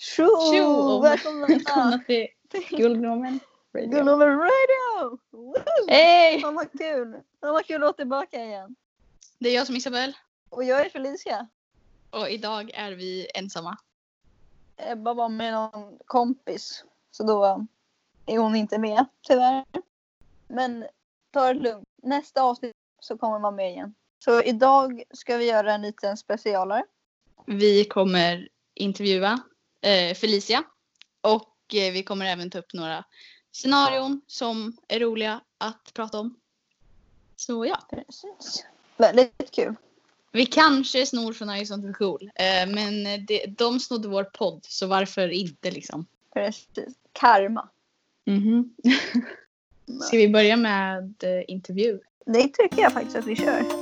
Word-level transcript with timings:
Tjo! 0.00 0.26
Tjo 0.52 1.00
Välkomna 1.00 1.46
välkomna 1.46 1.98
till 2.06 2.28
Guldgnomen 2.70 3.40
Radio. 3.74 3.90
Gullnomen 3.90 4.28
Radio! 4.28 5.18
Woo! 5.30 5.54
Hej! 5.88 6.40
Fan 6.40 6.54
vad 6.54 6.72
kul! 6.72 7.20
Fan 7.40 7.52
vad 7.52 7.66
kul 7.66 7.76
att 7.76 7.80
vara 7.80 7.92
tillbaka 7.92 8.44
igen. 8.44 8.76
Det 9.38 9.48
är 9.48 9.54
jag 9.54 9.66
som 9.66 9.74
är 9.74 9.78
Isabel 9.78 10.16
Och 10.50 10.64
jag 10.64 10.86
är 10.86 10.90
Felicia. 10.90 11.48
och 12.10 12.30
idag 12.30 12.70
är 12.74 12.92
vi 12.92 13.26
ensamma. 13.34 13.78
Ebba 14.76 15.14
var 15.14 15.28
med 15.28 15.52
någon 15.52 15.98
kompis. 16.06 16.84
Så 17.10 17.22
då 17.22 17.66
är 18.26 18.38
hon 18.38 18.56
inte 18.56 18.78
med 18.78 19.06
tyvärr. 19.22 19.64
Men 20.48 20.86
ta 21.30 21.52
det 21.52 21.60
lugnt. 21.60 21.88
Nästa 22.02 22.42
avsnitt 22.42 22.76
så 23.00 23.18
kommer 23.18 23.38
man 23.38 23.54
med 23.54 23.70
igen. 23.70 23.94
Så 24.24 24.42
idag 24.42 25.02
ska 25.10 25.36
vi 25.36 25.48
göra 25.48 25.74
en 25.74 25.82
liten 25.82 26.16
specialare. 26.16 26.84
Vi 27.46 27.84
kommer 27.84 28.48
intervjua 28.74 29.40
Felicia 30.14 30.64
och 31.20 31.74
eh, 31.74 31.92
vi 31.92 32.02
kommer 32.02 32.26
även 32.26 32.50
ta 32.50 32.58
upp 32.58 32.72
några 32.72 33.04
scenarion 33.52 34.20
som 34.26 34.76
är 34.88 35.00
roliga 35.00 35.40
att 35.58 35.90
prata 35.94 36.18
om. 36.18 36.36
Så 37.36 37.66
ja, 37.66 37.78
Precis. 37.90 38.64
Väldigt 38.96 39.50
kul. 39.50 39.74
vi 40.32 40.46
kanske 40.46 41.06
snor 41.06 41.32
från 41.32 41.50
I 41.56 41.66
sånt 41.66 41.96
cool, 41.96 42.30
eh, 42.34 42.74
men 42.74 43.26
det, 43.26 43.46
de 43.46 43.80
snodde 43.80 44.08
vår 44.08 44.24
podd 44.24 44.60
så 44.62 44.86
varför 44.86 45.28
inte 45.28 45.70
liksom. 45.70 46.06
Precis. 46.34 46.94
Karma. 47.12 47.68
Mhm. 48.26 48.74
Ska 50.02 50.16
vi 50.16 50.28
börja 50.28 50.56
med 50.56 51.14
eh, 51.22 51.44
intervju? 51.48 52.00
Det 52.26 52.48
tycker 52.48 52.82
jag 52.82 52.92
faktiskt 52.92 53.16
att 53.16 53.26
vi 53.26 53.36
kör. 53.36 53.79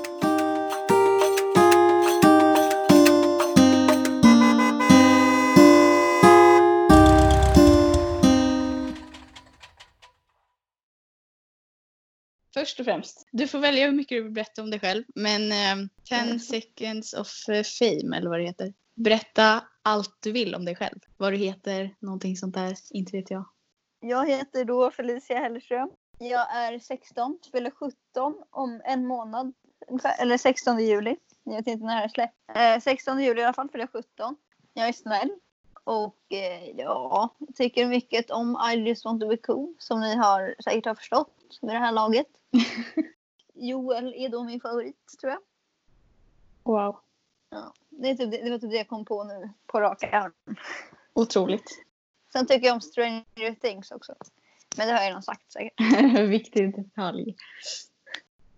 Först 12.58 12.80
och 12.80 12.84
främst, 12.86 13.28
du 13.32 13.48
får 13.48 13.58
välja 13.58 13.86
hur 13.86 13.92
mycket 13.92 14.18
du 14.18 14.22
vill 14.22 14.32
berätta 14.32 14.62
om 14.62 14.70
dig 14.70 14.80
själv. 14.80 15.04
Men 15.14 15.52
eh, 15.52 15.88
10 16.08 16.18
Mm. 16.18 16.38
seconds 16.38 17.14
of 17.14 17.48
eh, 17.48 17.62
fame 17.62 18.16
eller 18.16 18.30
vad 18.30 18.38
det 18.40 18.44
heter. 18.46 18.72
Berätta 18.94 19.64
allt 19.82 20.16
du 20.22 20.32
vill 20.32 20.54
om 20.54 20.64
dig 20.64 20.76
själv. 20.76 20.98
Vad 21.16 21.32
du 21.32 21.36
heter, 21.36 21.94
någonting 22.00 22.36
sånt 22.36 22.54
där. 22.54 22.74
Inte 22.90 23.16
vet 23.16 23.30
jag. 23.30 23.44
Jag 24.00 24.28
heter 24.28 24.64
då 24.64 24.90
Felicia 24.90 25.38
Hellström. 25.38 25.90
Jag 26.18 26.56
är 26.56 26.78
16, 26.78 27.38
fyller 27.52 27.70
17 27.70 27.94
om 28.50 28.80
en 28.84 29.06
månad. 29.06 29.54
Eller 30.18 30.38
16 30.38 30.78
juli. 30.78 31.16
Jag 31.44 31.54
vet 31.56 31.66
inte 31.66 31.84
när 31.86 32.02
det 32.02 32.10
släpps. 32.10 32.34
Eh, 32.56 32.80
16 32.80 33.22
juli 33.22 33.40
i 33.40 33.44
alla 33.44 33.52
fall 33.52 33.68
fyller 33.68 33.88
jag 33.92 34.04
17. 34.04 34.36
Jag 34.74 34.88
är 34.88 34.92
snäll. 34.92 35.30
Och 35.84 36.16
eh, 36.32 36.70
ja, 36.76 37.34
jag 37.38 37.54
tycker 37.56 37.86
mycket 37.86 38.30
om 38.30 38.58
I 38.72 38.76
just 38.76 39.04
want 39.04 39.20
to 39.22 39.28
be 39.28 39.36
cool. 39.36 39.74
Som 39.78 40.00
ni 40.00 40.14
har 40.16 40.54
säkert 40.64 40.86
har 40.86 40.94
förstått 40.94 41.58
med 41.62 41.74
det 41.74 41.78
här 41.78 41.92
laget. 41.92 42.26
Joel 43.54 44.14
är 44.14 44.28
då 44.28 44.44
min 44.44 44.60
favorit 44.60 44.96
tror 45.20 45.32
jag. 45.32 45.40
Wow. 46.62 47.00
Ja, 47.50 47.72
det, 47.88 48.08
är 48.10 48.14
typ, 48.14 48.30
det 48.30 48.50
var 48.50 48.58
typ 48.58 48.70
det 48.70 48.76
jag 48.76 48.88
kom 48.88 49.04
på 49.04 49.24
nu 49.24 49.50
på 49.66 49.80
raka 49.80 50.10
arm. 50.10 50.32
Otroligt. 51.12 51.84
Sen 52.32 52.46
tycker 52.46 52.66
jag 52.66 52.74
om 52.74 52.80
Stranger 52.80 53.54
Things 53.60 53.90
också. 53.90 54.14
Men 54.76 54.86
det 54.86 54.92
har 54.92 55.00
jag 55.00 55.08
redan 55.08 55.22
sagt 55.22 55.52
säkert. 55.52 55.80
Viktig 56.28 56.76
detalj. 56.76 57.36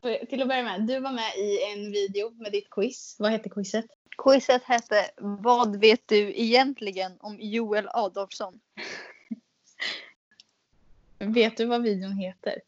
För- 0.00 0.26
Till 0.26 0.42
att 0.42 0.48
börja 0.48 0.62
med, 0.62 0.86
du 0.86 1.00
var 1.00 1.12
med 1.12 1.36
i 1.36 1.62
en 1.72 1.92
video 1.92 2.30
med 2.30 2.52
ditt 2.52 2.70
quiz. 2.70 3.16
Vad 3.18 3.30
hette 3.30 3.48
quizet? 3.48 3.86
Quizet 4.24 4.62
hette 4.62 5.10
Vad 5.16 5.80
vet 5.80 6.08
du 6.08 6.40
egentligen 6.40 7.16
om 7.20 7.36
Joel 7.40 7.88
Adolfsson? 7.92 8.60
Vet 11.18 11.56
du 11.56 11.64
vad 11.64 11.82
videon 11.82 12.12
heter? 12.12 12.60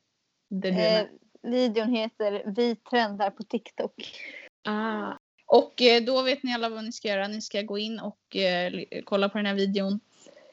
Det 0.54 0.68
är 0.68 1.02
Eh, 1.02 1.08
videon 1.42 1.88
heter 1.88 2.42
Vi 2.46 2.76
trendar 2.76 3.30
på 3.30 3.42
TikTok. 3.42 4.20
Ah. 4.64 5.12
Och 5.46 5.82
eh, 5.82 6.02
då 6.02 6.22
vet 6.22 6.42
ni 6.42 6.54
alla 6.54 6.68
vad 6.68 6.84
ni 6.84 6.92
ska 6.92 7.08
göra. 7.08 7.28
Ni 7.28 7.40
ska 7.40 7.62
gå 7.62 7.78
in 7.78 8.00
och 8.00 8.36
eh, 8.36 8.72
kolla 9.04 9.28
på 9.28 9.38
den 9.38 9.46
här 9.46 9.54
videon. 9.54 10.00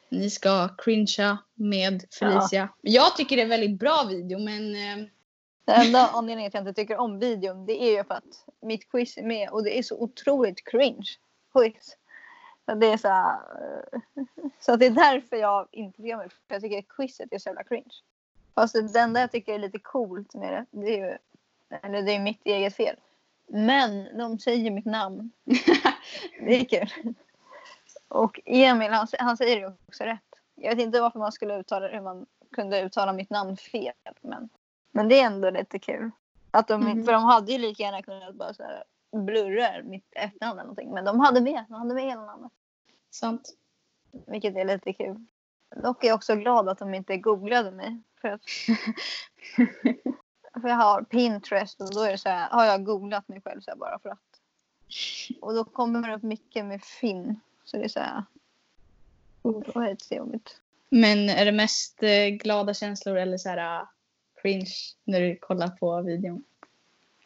Ni 0.09 0.29
ska 0.29 0.69
cringea 0.77 1.37
med 1.53 2.05
Felicia. 2.19 2.69
Jag 2.81 3.15
tycker 3.15 3.35
det 3.35 3.41
är 3.41 3.43
en 3.43 3.49
väldigt 3.49 3.79
bra 3.79 4.05
video 4.09 4.39
men 4.39 4.75
eh, 4.75 5.07
Den 5.65 5.85
enda 5.85 6.07
anledningen 6.13 6.51
till 6.51 6.59
att 6.59 6.65
jag 6.65 6.71
inte 6.71 6.81
tycker 6.81 6.97
om 6.97 7.19
videon 7.19 7.65
det 7.65 7.83
är 7.83 7.97
ju 7.97 8.03
för 8.03 8.13
att 8.13 8.45
mitt 8.61 8.91
quiz 8.91 9.17
är 9.17 9.23
med 9.23 9.49
och 9.49 9.63
det 9.63 9.79
är 9.79 9.83
så 9.83 10.01
otroligt 10.01 10.65
cringe 10.65 11.07
quiz. 11.53 11.97
Så 12.65 12.75
det 12.75 12.87
är 12.87 12.97
så 12.97 13.07
här, 13.07 13.33
eh, 13.35 14.25
Så 14.59 14.75
det 14.75 14.85
är 14.85 14.91
därför 14.91 15.35
jag 15.35 15.67
inte 15.71 16.01
tycker 16.01 16.15
om 16.15 16.19
det. 16.19 16.29
För 16.29 16.55
jag 16.55 16.61
tycker 16.61 16.81
quizet 16.81 17.33
är 17.33 17.39
så 17.39 17.49
jävla 17.49 17.63
cringe. 17.63 17.91
Fast 18.59 18.93
det 18.93 18.99
enda 18.99 19.19
jag 19.19 19.31
tycker 19.31 19.53
är 19.53 19.59
lite 19.59 19.79
coolt 19.79 20.33
med 20.33 20.53
det, 20.53 20.65
det 20.71 20.99
är 20.99 21.07
ju 21.07 21.17
eller 21.83 22.01
det 22.01 22.11
är 22.15 22.19
mitt 22.19 22.41
eget 22.43 22.75
fel. 22.75 22.95
Men 23.47 24.17
de 24.17 24.39
säger 24.39 24.71
mitt 24.71 24.85
namn. 24.85 25.31
Det 26.45 26.55
är 26.55 26.65
kul. 26.65 27.13
Och 28.07 28.39
Emil 28.45 28.91
han, 28.91 29.07
han 29.19 29.37
säger 29.37 29.61
det 29.61 29.75
också 29.87 30.03
rätt. 30.03 30.19
Jag 30.55 30.75
vet 30.75 30.85
inte 30.85 31.01
varför 31.01 31.19
man 31.19 31.31
skulle 31.31 31.59
uttala 31.59 31.87
hur 31.87 32.01
man 32.01 32.25
kunde 32.51 32.81
uttala 32.81 33.13
mitt 33.13 33.29
namn 33.29 33.57
fel. 33.57 33.93
Men, 34.21 34.49
men 34.91 35.07
det 35.07 35.19
är 35.19 35.25
ändå 35.25 35.49
lite 35.49 35.79
kul. 35.79 36.11
Att 36.51 36.67
de, 36.67 36.81
Mhm. 36.81 37.05
För 37.05 37.11
de 37.11 37.23
hade 37.23 37.51
ju 37.51 37.57
lika 37.57 37.83
gärna 37.83 38.01
kunnat 38.01 38.35
bara 38.35 38.53
så 38.53 38.63
här 38.63 38.83
blurra 39.11 39.83
mitt 39.83 40.13
efternamn 40.15 40.59
eller 40.59 40.63
någonting. 40.67 40.91
Men 40.91 41.05
de 41.05 41.19
hade 41.19 41.41
med, 41.41 41.65
de 41.69 41.73
hade 41.73 41.93
med 41.93 42.03
hela 42.03 42.25
namnet. 42.25 42.51
sant. 43.09 43.53
Vilket 44.27 44.55
är 44.55 44.65
lite 44.65 44.93
kul. 44.93 45.25
Dock 45.75 46.03
är 46.03 46.07
jag 46.07 46.15
också 46.15 46.35
glad 46.35 46.69
att 46.69 46.79
de 46.79 46.93
inte 46.93 47.17
googlade 47.17 47.71
mig. 47.71 48.01
För, 48.21 48.29
att, 48.29 48.41
för 50.61 50.69
jag 50.69 50.75
har 50.75 51.03
Pinterest 51.03 51.81
och 51.81 51.93
då 51.93 52.01
är 52.01 52.11
det 52.11 52.17
så 52.17 52.29
här, 52.29 52.49
har 52.49 52.65
jag 52.65 52.85
googlat 52.85 53.27
mig 53.27 53.41
själv 53.41 53.61
så 53.61 53.75
bara 53.75 53.99
för 53.99 54.09
att. 54.09 54.19
Och 55.41 55.53
då 55.53 55.63
kommer 55.63 56.09
det 56.09 56.15
upp 56.15 56.23
mycket 56.23 56.65
med 56.65 56.83
Finn. 56.83 57.39
Så 57.63 57.77
det 57.77 57.83
är 57.83 57.87
så 57.87 57.99
här. 57.99 58.23
Oh, 59.41 59.63
det 59.63 59.75
var 59.75 59.83
helt 59.83 60.11
jobbigt. 60.11 60.61
Men 60.89 61.29
är 61.29 61.45
det 61.45 61.51
mest 61.51 62.03
eh, 62.03 62.27
glada 62.27 62.73
känslor 62.73 63.17
eller 63.17 63.37
så 63.37 63.49
här 63.49 63.81
uh, 63.81 63.87
cringe 64.41 64.73
när 65.03 65.21
du 65.21 65.35
kollar 65.35 65.67
på 65.67 66.01
videon? 66.01 66.43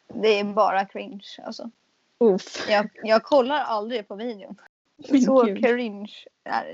Det 0.08 0.40
är 0.40 0.44
bara 0.44 0.84
cringe 0.84 1.26
alltså. 1.44 1.70
Uff. 2.18 2.66
Jag, 2.68 2.90
jag 3.02 3.22
kollar 3.22 3.58
aldrig 3.58 4.08
på 4.08 4.14
videon. 4.14 4.56
Så 5.24 5.46
cringe. 5.46 6.12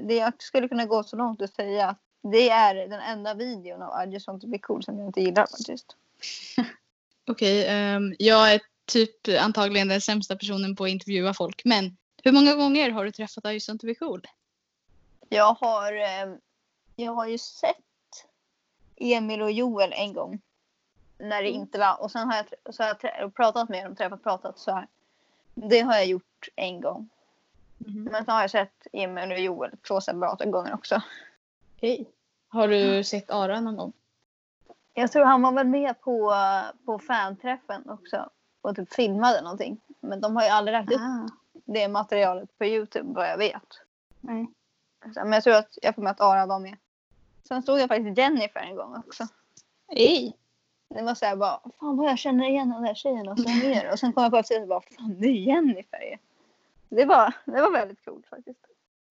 det. 0.02 0.14
Jag 0.14 0.42
skulle 0.42 0.68
kunna 0.68 0.86
gå 0.86 1.02
så 1.02 1.16
långt 1.16 1.42
och 1.42 1.50
säga 1.50 1.88
att 1.88 2.00
det 2.22 2.50
är 2.50 2.74
den 2.74 3.00
enda 3.00 3.34
videon 3.34 3.82
av 3.82 4.04
I 4.04 4.12
just 4.12 4.26
want 4.26 4.42
to 4.42 4.48
be 4.48 4.58
cool 4.58 4.82
som 4.82 4.98
jag 4.98 5.06
inte 5.08 5.20
gillar 5.20 5.46
faktiskt. 5.46 5.96
Okej, 7.30 7.66
ehm, 7.68 8.14
jag 8.18 8.52
är 8.54 8.60
typ 8.86 9.28
antagligen 9.40 9.88
den 9.88 10.00
sämsta 10.00 10.36
personen 10.36 10.76
på 10.76 10.84
att 10.84 10.90
intervjua 10.90 11.34
folk. 11.34 11.62
Men 11.64 11.96
hur 12.24 12.32
många 12.32 12.54
gånger 12.54 12.90
har 12.90 13.04
du 13.04 13.10
träffat 13.12 13.44
I 13.44 13.48
just 13.48 13.68
want 13.68 13.80
to 13.80 13.86
be 13.86 13.94
cool? 13.94 14.26
Jag 15.28 15.54
har, 15.54 15.92
eh, 15.92 16.34
jag 16.96 17.12
har 17.12 17.26
ju 17.26 17.38
sett 17.38 17.76
Emil 18.96 19.42
och 19.42 19.52
Joel 19.52 19.92
en 19.92 20.12
gång. 20.12 20.40
När 21.18 21.42
det 21.42 21.48
Mm. 21.48 21.60
inte 21.60 21.78
var. 21.78 22.02
Och 22.02 22.10
sen 22.10 22.28
har 22.30 22.36
jag, 22.36 22.74
så 22.74 22.82
har 22.82 22.98
jag 23.02 23.34
pratat 23.34 23.68
med 23.68 23.84
dem, 23.84 23.96
träffat, 23.96 24.22
pratat 24.22 24.58
så 24.58 24.72
här. 24.72 24.86
Det 25.54 25.80
har 25.80 25.94
jag 25.94 26.06
gjort 26.06 26.48
en 26.56 26.80
gång. 26.80 27.08
Men 27.78 28.24
sen 28.24 28.34
har 28.34 28.40
jag 28.40 28.50
sett 28.50 28.86
Emil 28.92 29.32
och 29.32 29.38
Joel 29.38 29.70
två 29.88 30.00
separata 30.00 30.44
gånger 30.44 30.74
också. 30.74 31.02
Okej. 31.80 32.10
Har 32.48 32.68
du 32.68 33.04
sett 33.04 33.30
Ara 33.30 33.60
någon 33.60 33.76
gång? 33.76 33.92
Jag 34.94 35.12
tror 35.12 35.24
han 35.24 35.42
var 35.42 35.52
väl 35.52 35.66
med 35.66 36.00
på, 36.00 36.34
på 36.84 36.98
fanträffen 36.98 37.90
också. 37.90 38.28
Och 38.60 38.76
typ 38.76 38.92
filmade 38.94 39.42
någonting. 39.42 39.80
Men 40.00 40.20
de 40.20 40.36
har 40.36 40.42
ju 40.42 40.48
aldrig 40.48 40.72
lagt 40.72 40.92
upp 40.92 41.00
Ah. 41.00 41.28
det 41.64 41.88
materialet 41.88 42.58
på 42.58 42.64
Youtube 42.64 43.12
vad 43.14 43.28
jag 43.28 43.38
vet. 43.38 43.80
Nej. 44.20 44.46
Men 45.14 45.32
jag 45.32 45.42
tror 45.44 45.54
att 45.54 45.78
jag 45.82 45.94
får 45.94 46.02
med 46.02 46.10
att 46.10 46.20
Ara 46.20 46.46
var 46.46 46.58
med. 46.58 46.76
Sen 47.48 47.62
såg 47.62 47.78
jag 47.78 47.88
faktiskt 47.88 48.18
Jennifer 48.18 48.60
en 48.60 48.76
gång 48.76 48.96
också. 48.96 49.26
Hej! 49.88 50.36
Det 50.88 51.02
var 51.02 51.14
såhär 51.14 51.36
bara, 51.36 51.60
fan 51.80 51.96
vad 51.96 52.10
jag 52.10 52.18
känner 52.18 52.48
igen 52.48 52.70
den 52.70 52.82
där 52.82 52.94
tjejen 52.94 53.28
och 53.28 53.38
så 53.40 53.48
mer. 53.48 53.92
Och 53.92 53.98
sen 53.98 54.12
kom 54.12 54.22
jag 54.22 54.32
på 54.32 54.38
efteråt 54.38 54.62
och 54.62 54.68
bara, 54.68 54.80
fan 54.80 55.20
det 55.20 55.26
är 55.28 55.32
Jennifer 55.32 56.00
ju. 56.00 56.16
Det 56.88 57.04
var, 57.04 57.34
det 57.44 57.60
var 57.62 57.70
väldigt 57.72 58.04
coolt 58.04 58.26
faktiskt. 58.26 58.60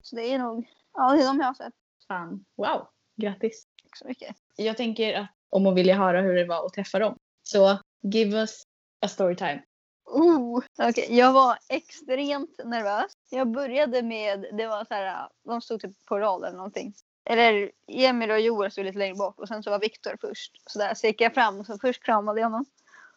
Så 0.02 0.16
det 0.16 0.34
är 0.34 0.40
nog, 0.40 0.70
ja 0.94 1.12
det 1.12 1.22
är 1.24 1.28
de 1.28 1.40
jag 1.40 1.46
har 1.48 1.54
sett. 1.54 1.74
Fan, 2.10 2.46
wow. 2.58 2.88
Grattis. 3.22 3.68
Tack 3.84 3.98
så 3.98 4.08
mycket. 4.08 4.36
Jag 4.56 4.78
tänker 4.78 5.14
att 5.20 5.28
om 5.50 5.66
hon 5.66 5.76
vill 5.76 5.94
höra 5.94 6.22
hur 6.22 6.36
det 6.36 6.46
var 6.46 6.66
att 6.66 6.74
träffa 6.74 7.00
dem. 7.00 7.16
Så 7.44 7.80
give 8.02 8.38
us 8.38 8.64
a 9.02 9.08
story 9.08 9.36
time. 9.36 9.64
Oh, 10.06 10.64
okej. 10.80 11.08
Jag 11.18 11.34
var 11.34 11.58
extremt 11.70 12.60
nervös. 12.66 13.12
Jag 13.30 13.48
började 13.52 14.02
med, 14.02 14.46
det 14.58 14.68
var 14.68 14.86
så 14.86 14.94
här, 14.94 15.30
de 15.44 15.62
stod 15.62 15.82
typ 15.82 16.06
på 16.06 16.20
rad 16.20 16.44
eller 16.44 16.58
någonting. 16.58 16.94
Eller 17.30 17.72
Emil 17.88 18.32
och 18.32 18.40
Joel 18.40 18.72
stod 18.72 18.86
lite 18.86 18.98
längre 19.00 19.16
bak 19.16 19.40
och 19.40 19.48
sen 19.48 19.64
så 19.64 19.70
var 19.70 19.80
Viktor 19.80 20.18
först. 20.22 20.62
Så 20.66 20.80
där 20.80 20.94
så 20.94 21.08
gick 21.08 21.22
jag 21.22 21.34
fram 21.34 21.60
och 21.60 21.66
så 21.66 21.78
först 21.78 22.04
kramade 22.04 22.40
jag 22.40 22.46
honom. 22.46 22.66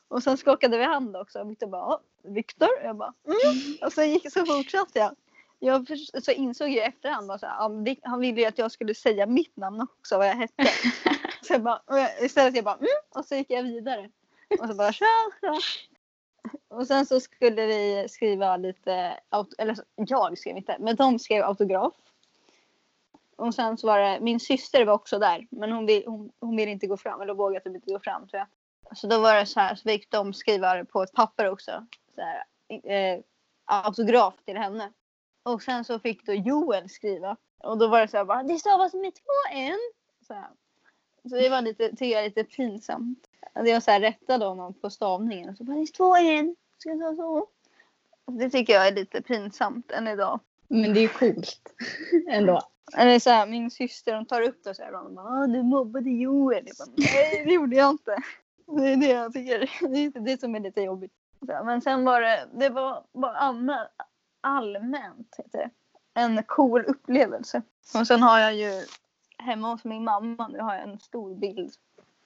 Och 0.08 0.22
sen 0.22 0.36
skakade 0.36 0.78
vi 0.78 0.84
hand 0.84 1.16
också. 1.16 1.40
Och 1.40 1.50
Viktor 1.50 1.66
bara, 1.66 1.80
"Ja, 1.80 2.00
Viktor? 2.22 2.68
Jag 2.84 2.96
bara, 2.96 3.14
mm. 3.26 3.76
Och 3.82 3.92
så, 3.92 4.02
gick, 4.02 4.32
så 4.32 4.46
fortsatte 4.46 4.98
jag. 4.98 5.16
Jag 5.64 5.98
så 6.24 6.30
insåg 6.30 6.68
ju 6.68 6.76
i 6.76 6.80
efterhand 6.80 7.28
bara 7.28 7.38
så 7.38 7.46
här, 7.46 7.56
ja, 7.58 7.68
men 7.68 7.84
det, 7.84 7.96
han 8.02 8.20
ville 8.20 8.40
ju 8.40 8.46
att 8.46 8.58
jag 8.58 8.72
skulle 8.72 8.94
säga 8.94 9.26
mitt 9.26 9.56
namn 9.56 9.80
också, 9.80 10.18
vad 10.18 10.28
jag 10.28 10.34
hette. 10.34 10.64
så 11.42 11.52
jag 11.52 11.62
bara, 11.62 11.82
jag, 11.86 12.24
istället 12.24 12.54
jag 12.54 12.64
bara 12.64 12.74
mm, 12.74 12.88
och 13.14 13.24
så 13.24 13.34
gick 13.34 13.50
jag 13.50 13.62
vidare. 13.62 14.10
Och 14.60 14.68
så 14.68 14.74
bara 14.74 14.92
tja, 14.92 15.06
tja. 15.40 15.58
Och 16.68 16.86
sen 16.86 17.06
så 17.06 17.20
skulle 17.20 17.66
vi 17.66 18.06
skriva 18.08 18.56
lite, 18.56 19.18
eller 19.58 19.78
jag 19.94 20.38
skrev 20.38 20.56
inte, 20.56 20.76
men 20.80 20.96
de 20.96 21.18
skrev 21.18 21.44
autograf. 21.44 21.94
Och 23.36 23.54
sen 23.54 23.78
så 23.78 23.86
var 23.86 23.98
det, 23.98 24.20
min 24.20 24.40
syster 24.40 24.84
var 24.84 24.94
också 24.94 25.18
där, 25.18 25.46
men 25.50 25.72
hon, 25.72 25.86
vill, 25.86 26.02
hon, 26.06 26.32
hon 26.40 26.56
ville 26.56 26.70
inte 26.70 26.86
gå 26.86 26.96
fram, 26.96 27.20
eller 27.20 27.34
vågade 27.34 27.64
typ 27.64 27.74
inte 27.74 27.92
gå 27.92 28.00
fram 28.00 28.28
tror 28.28 28.38
jag. 28.38 28.98
Så 28.98 29.06
då 29.06 29.18
var 29.20 29.34
det 29.34 29.46
så 29.46 29.60
här, 29.60 29.74
så 29.74 29.82
fick 29.82 30.10
de 30.10 30.32
skriva 30.32 30.84
på 30.84 31.02
ett 31.02 31.12
papper 31.12 31.50
också. 31.50 31.86
Så 32.14 32.20
här, 32.20 32.44
eh, 32.68 33.20
autograf 33.64 34.34
till 34.44 34.56
henne. 34.56 34.92
Och 35.42 35.62
sen 35.62 35.84
så 35.84 35.98
fick 35.98 36.26
då 36.26 36.32
Joel 36.32 36.88
skriva. 36.88 37.36
Och 37.58 37.78
då 37.78 37.88
var 37.88 38.00
det 38.00 38.08
så 38.08 38.16
här 38.16 38.24
bara, 38.24 38.42
det 38.42 38.58
stavas 38.58 38.94
med 38.94 39.14
två 39.14 39.56
n. 39.56 39.78
Så, 40.26 40.34
här. 40.34 40.48
så 41.22 41.36
det 41.36 41.48
var 41.48 41.62
lite, 41.62 41.88
tycker 41.88 42.06
jag, 42.16 42.24
lite 42.24 42.44
pinsamt. 42.44 43.18
Jag 43.54 43.82
så 43.82 43.90
här 43.90 44.00
rättade 44.00 44.44
honom 44.44 44.74
på 44.74 44.90
stavningen. 44.90 45.50
Och 45.50 45.56
så 45.56 45.64
bara, 45.64 45.76
det 45.76 45.82
är 45.82 45.86
två 45.86 46.16
n. 46.16 46.56
Ska 46.78 46.88
jag 46.88 47.00
ta 47.00 47.16
så? 47.16 47.46
Och 48.24 48.32
Det 48.32 48.50
tycker 48.50 48.72
jag 48.72 48.88
är 48.88 48.94
lite 48.94 49.22
pinsamt 49.22 49.90
än 49.90 50.08
idag. 50.08 50.40
Men 50.68 50.94
det 50.94 51.00
är 51.00 51.02
ju 51.02 51.08
coolt 51.08 51.74
ändå. 52.28 52.60
Eller 52.96 53.18
så 53.18 53.30
här, 53.30 53.46
min 53.46 53.70
syster 53.70 54.14
hon 54.14 54.26
tar 54.26 54.42
upp 54.42 54.64
det 54.64 54.70
och 54.70 55.12
bara, 55.12 55.24
"Ah, 55.26 55.46
du 55.46 55.62
mobbade 55.62 56.10
Joel. 56.10 56.64
Jag 56.66 56.76
bara, 56.86 56.94
Nej 56.96 57.44
det 57.46 57.52
gjorde 57.52 57.76
jag 57.76 57.90
inte. 57.90 58.16
Det 58.66 58.88
är 58.88 58.96
det 58.96 59.06
jag 59.06 59.32
tycker, 59.32 59.58
det 59.88 59.98
är 59.98 60.20
det 60.20 60.40
som 60.40 60.54
är 60.54 60.60
lite 60.60 60.80
jobbigt. 60.80 61.12
Men 61.40 61.80
sen 61.80 62.04
var 62.04 62.20
det, 62.20 62.48
det 62.54 62.68
var 62.68 63.04
bara 63.12 63.32
allmän, 63.32 63.86
allmänt 64.42 65.34
heter 65.38 65.58
det. 65.58 65.70
En 66.14 66.42
cool 66.42 66.84
upplevelse. 66.84 67.62
Och 67.94 68.06
sen 68.06 68.22
har 68.22 68.38
jag 68.38 68.54
ju 68.54 68.86
hemma 69.38 69.68
hos 69.72 69.84
min 69.84 70.04
mamma, 70.04 70.48
nu 70.48 70.58
har 70.58 70.74
jag 70.74 70.82
en 70.88 70.98
stor 70.98 71.34
bild 71.34 71.72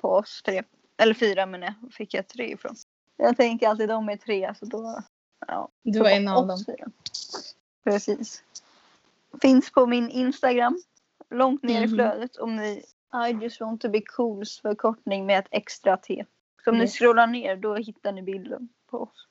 på 0.01 0.09
oss 0.11 0.43
tre. 0.45 0.63
Eller 0.97 1.15
fyra 1.15 1.47
men 1.47 1.63
jag 1.63 1.75
fick 1.93 2.15
jag 2.15 2.29
tre 2.29 2.53
ifrån. 2.53 2.75
Jag 3.17 3.37
tänker 3.37 3.69
alltid 3.69 3.89
de 3.89 4.09
är 4.09 4.17
tre 4.17 4.55
så 4.59 4.67
då, 4.67 5.03
ja. 5.47 5.69
Du 5.83 5.99
var 5.99 6.11
en 6.11 6.29
av 6.29 6.47
dem. 6.47 6.59
fyra. 6.67 6.87
Precis. 7.85 8.43
Finns 9.43 9.71
på 9.73 9.87
min 9.87 10.11
Instagram. 10.11 10.79
Långt 11.31 11.63
ner 11.63 11.83
i 11.83 11.87
Mhm. 11.87 11.95
flödet 11.95 12.37
om 12.37 12.57
ni 12.57 12.83
I 13.29 13.31
just 13.43 13.61
want 13.61 13.81
to 13.81 13.89
be 13.89 14.01
cools 14.01 14.61
förkortning 14.61 15.27
med 15.27 15.39
ett 15.39 15.49
extra 15.51 15.97
T. 15.97 16.25
Så 16.65 16.71
om 16.71 16.77
ni 16.77 16.83
Yes. 16.85 16.95
scrollar 16.99 17.27
ner 17.27 17.57
då 17.57 17.75
hittar 17.75 18.13
ni 18.13 18.23
bilden 18.23 18.69
på 18.91 18.99
oss. 19.03 19.27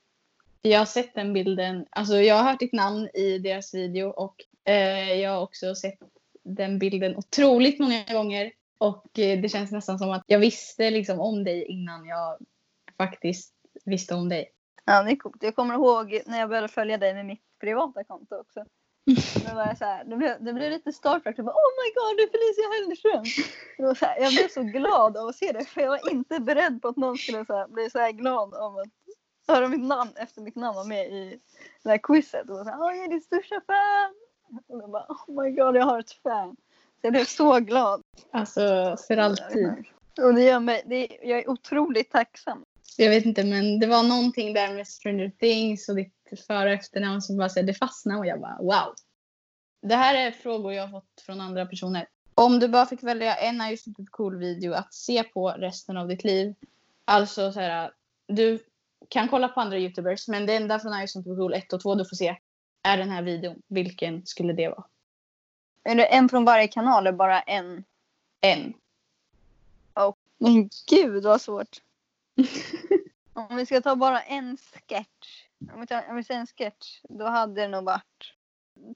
Jag 0.65 0.79
har 0.79 0.85
sett 0.85 1.15
den 1.15 1.33
bilden. 1.33 1.85
Alltså 1.89 2.15
jag 2.15 2.35
har 2.35 2.51
hört 2.51 2.59
ditt 2.59 2.73
namn 2.73 3.09
i 3.13 3.38
deras 3.38 3.73
video 3.73 4.09
och 4.09 4.35
eh, 4.63 5.13
jag 5.13 5.31
har 5.31 5.41
också 5.41 5.75
sett 5.75 6.00
den 6.44 6.79
bilden 6.79 7.15
otroligt 7.17 7.79
många 7.79 8.03
gånger. 8.12 8.51
Och 8.77 9.19
eh, 9.19 9.41
det 9.41 9.50
känns 9.50 9.71
nästan 9.71 10.00
som 10.00 10.12
att 10.12 10.23
jag 10.27 10.39
visste 10.39 10.89
liksom 10.89 11.19
om 11.19 11.44
dig 11.44 11.65
innan 11.65 12.06
jag 12.06 12.38
faktiskt 12.97 13.53
visste 13.85 14.15
om 14.15 14.29
dig. 14.29 14.51
Ja, 14.85 15.03
det 15.03 15.12
är 15.12 15.15
coolt. 15.15 15.44
Jag 15.44 15.56
kommer 15.56 15.73
ihåg 15.73 16.21
när 16.25 16.39
jag 16.39 16.50
började 16.50 16.67
följa 16.67 16.97
dig 16.97 17.13
med 17.13 17.25
mitt 17.25 17.44
privata 17.59 18.03
konto 18.03 18.35
också. 18.35 18.65
Då 19.50 19.56
var 19.56 19.65
jag 19.67 19.77
så 19.77 19.85
här, 19.85 20.03
det, 20.03 20.15
blev, 20.15 20.44
det 20.44 20.53
blev 20.53 20.71
lite 20.71 20.91
starstruck. 20.91 21.38
Jag 21.38 21.45
bara, 21.45 21.56
oh 21.56 21.71
my 21.81 21.94
god, 21.95 22.17
det 22.17 22.23
är 22.23 22.31
Felicia 22.31 22.67
Hellström. 22.75 23.95
Så 23.95 24.06
här, 24.06 24.19
jag 24.19 24.33
blev 24.33 24.47
så 24.47 24.63
glad 24.63 25.17
av 25.17 25.27
att 25.27 25.35
se 25.35 25.51
det. 25.51 25.65
För 25.65 25.81
jag 25.81 25.89
var 25.89 26.12
inte 26.12 26.39
beredd 26.39 26.81
på 26.81 26.88
att 26.88 26.97
någon 26.97 27.17
skulle 27.17 27.45
så 27.45 27.53
här, 27.53 27.67
bli 27.67 27.89
så 27.89 28.00
här 28.00 28.12
glad 28.12 28.53
av 28.53 28.77
att 28.77 29.05
höra 29.47 29.68
mitt 29.68 29.88
namn 29.88 30.12
efter 30.15 30.42
mitt 30.42 30.56
namn 30.56 30.75
var 30.75 30.86
med 30.86 31.07
i 31.07 31.39
det 31.83 31.89
här 31.89 31.97
quizet. 31.97 32.50
Och 32.50 32.57
så 32.57 32.63
här, 32.63 32.77
jag 32.77 32.97
är 32.97 33.09
din 33.09 33.21
största 33.21 33.62
fan. 33.68 34.13
Och 34.68 34.81
jag 34.81 34.92
bara, 34.92 35.06
oh 35.09 35.44
my 35.44 35.51
god, 35.51 35.75
jag 35.75 35.86
har 35.86 36.00
ett 36.00 36.12
fan. 36.12 36.56
Så 37.01 37.01
jag 37.01 37.13
blev 37.13 37.25
så 37.25 37.59
glad. 37.59 38.01
Alltså 38.31 38.97
för 39.07 39.18
alltid. 39.18 39.74
Och 40.18 40.33
det 40.33 40.44
gör 40.44 40.59
mig, 40.59 40.83
det, 40.86 41.07
jag 41.21 41.39
är 41.39 41.50
otroligt 41.50 42.12
tacksam. 42.12 42.65
Jag 42.97 43.09
vet 43.09 43.25
inte 43.25 43.44
men 43.44 43.80
det 43.80 43.88
var 43.88 44.03
någonting 44.03 44.53
där 44.53 44.74
med 44.74 44.88
Stranger 44.88 45.31
Things 45.39 45.89
och 45.89 45.95
ditt 45.95 46.13
för 46.48 46.65
och 46.65 46.71
efternamn 46.71 47.21
som 47.21 47.38
bara 47.38 47.50
så 47.50 47.59
här, 47.59 47.68
det 47.68 47.74
fastnade 47.74 48.19
och 48.19 48.25
jag 48.25 48.41
bara 48.41 48.57
wow. 48.59 48.94
Det 49.81 49.95
här 49.95 50.15
är 50.15 50.31
frågor 50.31 50.74
jag 50.74 50.88
har 50.88 51.00
fått 51.00 51.21
från 51.21 51.41
andra 51.41 51.65
personer. 51.65 52.07
Om 52.36 52.59
du 52.59 52.68
bara 52.68 52.86
fick 52.86 53.03
välja 53.03 53.36
en 53.36 53.62
I 53.62 53.71
just 53.71 53.86
cool 54.12 54.38
video 54.38 54.74
att 54.74 54.94
se 54.94 55.24
på 55.24 55.50
resten 55.50 55.98
av 55.98 56.07
ditt 56.07 56.24
liv. 56.24 56.56
Alltså 57.06 57.51
så 57.51 57.59
här, 57.59 57.91
du 58.27 58.59
kan 59.15 59.27
kolla 59.27 59.47
på 59.47 59.62
andra 59.62 59.77
youtubers 59.77 60.27
men 60.27 60.45
det 60.45 60.56
enda 60.56 60.79
från 60.79 60.94
I 60.94 61.01
just 61.01 61.15
inte 61.15 61.29
cool 61.29 61.53
1 61.53 61.73
och 61.73 61.81
2 61.81 61.95
du 61.95 62.06
får 62.06 62.15
se 62.15 62.38
är 62.83 62.97
den 62.97 63.09
här 63.09 63.21
videon. 63.21 63.62
Vilken 63.67 64.25
skulle 64.25 64.53
det 64.53 64.69
vara? 64.69 64.85
Är 65.83 65.95
det 65.95 66.06
en 66.06 66.29
från 66.29 66.45
varje 66.45 66.67
kanal 66.67 67.07
eller 67.07 67.17
bara 67.17 67.41
en? 67.41 67.83
En. 68.41 68.73
Men 70.38 70.69
gud 70.89 71.23
vad 71.23 71.41
svårt. 71.41 71.81
Om 73.33 73.56
vi 73.56 73.65
ska 73.65 73.81
ta 73.81 73.95
bara 73.95 74.21
en 74.21 74.57
sketch. 74.57 75.45
Om 75.73 75.81
vi, 75.81 75.88
tar, 75.88 76.09
om 76.09 76.15
vi 76.15 76.23
säger 76.23 76.39
en 76.39 76.47
sketch. 76.47 77.01
Då 77.09 77.25
hade 77.25 77.62
det 77.62 77.67
nog 77.67 77.83
varit 77.85 78.33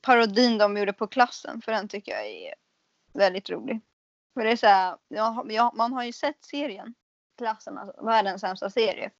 parodin 0.01 0.57
de 0.57 0.77
gjorde 0.77 0.93
på 0.93 1.07
klassen. 1.07 1.61
För 1.61 1.71
den 1.71 1.87
tycker 1.87 2.11
jag 2.11 2.27
är 2.27 2.53
väldigt 3.13 3.49
rolig. 3.49 3.81
För 4.33 4.43
det 4.43 4.51
är 4.51 4.55
så 4.55 4.67
här, 4.67 4.97
ja, 5.07 5.45
ja, 5.49 5.73
man 5.75 5.93
har 5.93 6.03
ju 6.03 6.11
sett 6.11 6.45
serien. 6.45 6.93
Klassen, 7.37 7.77
alltså 7.77 8.05
världens 8.05 8.41
sämsta 8.41 8.69
serie. 8.69 9.11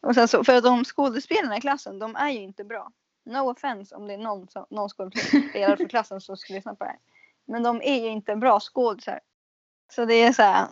Och 0.00 0.14
sen 0.14 0.28
så, 0.28 0.44
för 0.44 0.56
att 0.56 0.64
de 0.64 0.84
skådespelarna 0.84 1.56
i 1.56 1.60
klassen, 1.60 1.98
de 1.98 2.16
är 2.16 2.30
ju 2.30 2.38
inte 2.38 2.64
bra. 2.64 2.92
No 3.24 3.50
offense 3.50 3.94
om 3.94 4.06
det 4.06 4.14
är 4.14 4.18
någon, 4.18 4.48
som, 4.48 4.66
någon 4.70 4.88
skådespelare 4.88 5.76
för 5.76 5.88
klassen 5.88 6.20
som 6.20 6.36
skulle 6.36 6.58
lyssna 6.58 6.74
på 6.74 6.84
det 6.84 6.90
här. 6.90 6.98
Men 7.44 7.62
de 7.62 7.82
är 7.82 8.02
ju 8.02 8.08
inte 8.08 8.36
bra 8.36 8.60
skådisar. 8.60 9.20
Så 9.90 10.04
det 10.04 10.14
är 10.14 10.32
så 10.32 10.42
här. 10.42 10.68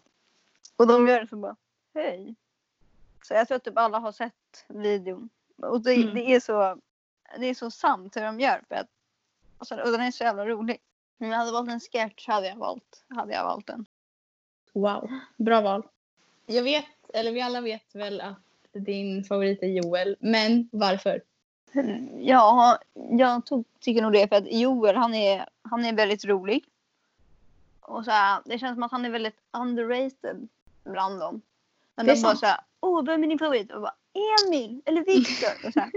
Och 0.76 0.86
de 0.86 1.08
gör 1.08 1.20
det 1.20 1.28
så 1.28 1.36
bara, 1.36 1.56
hej. 1.94 2.34
Så 3.22 3.34
jag 3.34 3.48
tror 3.48 3.56
att 3.56 3.64
typ 3.64 3.78
alla 3.78 3.98
har 3.98 4.12
sett 4.12 4.64
videon. 4.68 5.28
Och 5.56 5.80
det, 5.80 5.94
Mm. 5.94 6.14
det 6.14 6.34
är 6.34 6.40
så 6.40 6.80
det 7.38 7.46
är 7.46 7.54
så 7.54 7.70
sant 7.70 8.16
hur 8.16 8.22
de 8.22 8.40
gör. 8.40 8.62
För 8.68 8.74
att, 8.74 8.88
och, 9.58 9.66
så, 9.66 9.82
och 9.82 9.90
den 9.90 10.00
är 10.00 10.10
så 10.10 10.24
jävla 10.24 10.46
rolig. 10.46 10.80
Om 11.20 11.26
jag 11.26 11.38
hade 11.38 11.52
valt 11.52 11.70
en 11.70 11.80
sketch 11.80 12.26
hade 12.28 12.48
jag 12.48 12.56
valt, 12.56 13.04
hade 13.08 13.32
jag 13.32 13.44
valt 13.44 13.66
den. 13.66 13.86
Wow, 14.72 15.10
bra 15.36 15.60
val. 15.60 15.82
Jag 16.46 16.62
vet, 16.62 16.84
eller 17.14 17.32
vi 17.32 17.40
alla 17.40 17.60
vet 17.60 17.94
väl 17.94 18.20
att 18.20 18.36
din 18.80 19.24
favorit 19.24 19.62
är 19.62 19.66
Joel, 19.66 20.16
men 20.20 20.68
varför? 20.72 21.22
Ja, 22.18 22.78
jag 23.10 23.46
tog, 23.46 23.64
tycker 23.80 24.02
nog 24.02 24.12
det 24.12 24.28
för 24.28 24.36
att 24.36 24.52
Joel 24.52 24.96
han 24.96 25.14
är, 25.14 25.48
han 25.62 25.84
är 25.84 25.92
väldigt 25.92 26.24
rolig. 26.24 26.64
Och 27.80 28.04
så 28.04 28.10
här, 28.10 28.42
det 28.44 28.58
känns 28.58 28.76
som 28.76 28.82
att 28.82 28.92
han 28.92 29.04
är 29.04 29.10
väldigt 29.10 29.40
underrated 29.52 30.48
bland 30.84 31.20
dem. 31.20 31.42
Men 31.94 32.06
Det 32.06 32.14
de 32.14 32.22
bara 32.22 32.36
såhär, 32.36 32.60
åh 32.80 33.04
vem 33.04 33.24
är 33.24 33.28
din 33.28 33.38
favorit? 33.38 33.72
Och 33.72 33.80
bara, 33.80 33.94
Emil 34.12 34.82
eller 34.84 35.04
Viktor. 35.04 35.50
Och 35.66 35.72
så 35.72 35.80
här. 35.80 35.90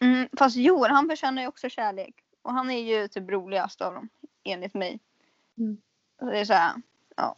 Mm, 0.00 0.28
fast 0.38 0.56
Joel 0.56 0.90
han 0.90 1.08
förtjänar 1.08 1.42
ju 1.42 1.48
också 1.48 1.68
kärlek. 1.68 2.14
Och 2.42 2.52
han 2.52 2.70
är 2.70 2.78
ju 2.78 3.08
typ 3.08 3.30
roligast 3.30 3.80
av 3.80 3.94
dem, 3.94 4.08
enligt 4.44 4.74
mig. 4.74 5.00
Mm. 5.58 5.76
Så 6.18 6.24
det 6.24 6.38
är 6.38 6.44
så 6.44 6.52
här, 6.52 6.74
ja. 7.16 7.36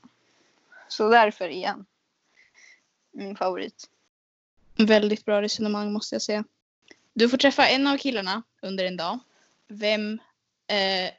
Så 0.89 1.09
därför 1.09 1.49
är 1.49 1.69
han 1.69 1.87
min 3.11 3.37
favorit. 3.37 3.91
Väldigt 4.79 5.25
bra 5.25 5.43
resonemang 5.43 5.93
måste 5.93 6.15
jag 6.15 6.23
säga. 6.23 6.45
Du 7.15 7.29
får 7.29 7.37
träffa 7.37 7.69
en 7.69 7.87
av 7.87 7.97
killarna 7.97 8.43
under 8.63 8.85
en 8.85 8.97
dag. 8.97 9.19
Vem 9.69 10.13
eh, 10.67 11.13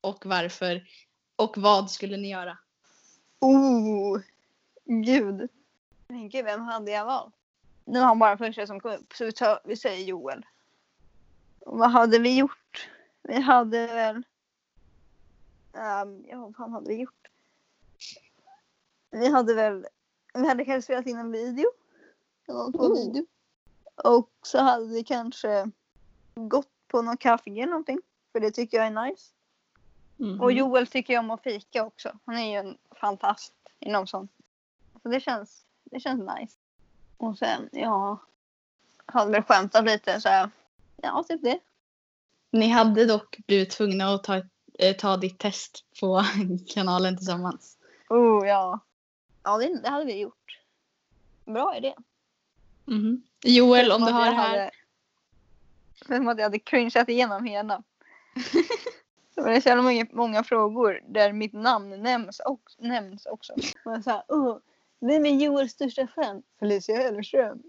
och 0.00 0.26
varför 0.26 0.88
och 1.36 1.58
vad 1.58 1.90
skulle 1.90 2.16
ni 2.16 2.30
göra? 2.30 2.58
Oh, 3.40 4.20
gud. 4.84 5.50
Tänker 6.08 6.44
vem 6.44 6.60
hade 6.60 6.90
jag 6.90 7.04
valt? 7.04 7.34
Nu 7.84 7.98
har 7.98 8.06
han 8.06 8.18
bara 8.18 8.38
första 8.38 8.66
som 8.66 8.80
kom 8.80 8.90
upp, 8.92 9.14
så 9.14 9.24
vi, 9.24 9.32
tar, 9.32 9.60
vi 9.64 9.76
säger 9.76 10.04
Joel. 10.04 10.46
Och 11.60 11.78
vad 11.78 11.90
hade 11.90 12.18
vi 12.18 12.38
gjort? 12.38 12.88
Vi 13.22 13.40
hade 13.40 13.86
väl... 13.86 14.16
Um, 15.72 16.24
ja, 16.28 16.36
vad 16.38 16.56
fan 16.56 16.72
hade 16.72 16.88
vi 16.88 17.00
gjort? 17.00 17.28
Vi 19.10 19.30
hade 19.30 19.54
väl... 19.54 19.86
Vi 20.34 20.48
hade 20.48 20.64
kanske 20.64 20.82
spelat 20.82 21.06
in 21.06 21.18
en 21.18 21.32
video. 21.32 21.70
Någon 22.48 22.72
på 22.72 22.78
Oh. 22.78 23.06
video. 23.06 23.26
Och 24.04 24.30
så 24.42 24.58
hade 24.58 24.86
vi 24.86 25.04
kanske 25.04 25.70
gått 26.34 26.68
på 26.88 27.02
någon 27.02 27.16
kaffe 27.16 27.50
eller 27.50 27.66
någonting. 27.66 28.00
För 28.32 28.40
det 28.40 28.50
tycker 28.50 28.76
jag 28.76 28.86
är 28.86 29.06
nice. 29.08 29.32
Mhm. 30.16 30.40
Och 30.40 30.52
Joel 30.52 30.86
tycker 30.86 31.12
ju 31.12 31.18
om 31.18 31.30
att 31.30 31.42
fika 31.42 31.84
också. 31.84 32.18
Han 32.24 32.36
är 32.38 32.50
ju 32.50 32.56
en 32.68 32.78
fantast 33.00 33.52
inom 33.78 34.06
sånt. 34.06 34.32
Så 35.02 35.08
det 35.08 35.20
känns, 35.20 35.64
det 35.84 36.00
känns 36.00 36.20
nice. 36.38 36.56
Och 37.16 37.38
sen, 37.38 37.68
ja. 37.72 38.18
Hade 39.06 39.30
väl 39.32 39.42
skämtat 39.42 39.84
lite 39.84 40.20
så 40.20 40.28
här. 40.28 40.50
Ja, 40.96 41.24
typ 41.28 41.42
det. 41.42 41.58
Ni 42.50 42.68
hade 42.68 43.04
dock 43.04 43.36
blivit 43.46 43.70
tvungna 43.70 44.14
att 44.14 44.24
ta, 44.24 44.36
eh, 44.78 44.96
ta 44.98 45.16
ditt 45.16 45.38
test 45.38 45.84
på 46.00 46.24
kanalen 46.74 47.16
tillsammans. 47.16 47.78
Oh, 48.08 48.46
ja. 48.48 48.78
Ja, 49.42 49.58
det, 49.58 49.82
det 49.82 49.88
hade 49.88 50.04
vi 50.04 50.18
gjort. 50.20 50.58
Bra 51.44 51.76
idé. 51.76 51.94
Mhm. 52.88 53.22
Joel, 53.44 53.92
om 53.92 54.00
du 54.00 54.12
hade 54.12 54.24
det 54.24 54.30
jag 54.30 54.42
här. 54.42 54.58
hade- 54.58 54.70
Vem 56.08 56.26
hade 56.26 56.42
jag 56.42 56.46
hade 56.46 56.58
cringeat 56.58 57.08
igenom 57.08 57.44
hela. 57.44 57.82
Det 59.34 59.56
är 59.56 59.60
så 59.60 59.68
jävla 59.68 59.82
många, 59.82 60.06
många 60.12 60.44
frågor 60.44 61.00
där 61.08 61.32
mitt 61.32 61.52
namn 61.52 62.02
nämns, 62.02 62.40
och, 62.40 62.60
nämns 62.78 63.26
också. 63.26 63.54
Man 63.84 64.02
säger 64.02 64.22
oh, 64.28 64.58
vem 65.00 65.26
är 65.26 65.30
Joels 65.44 65.72
största 65.72 66.06
fan? 66.06 66.42
Felicia 66.58 66.96
Hellström. 66.96 67.62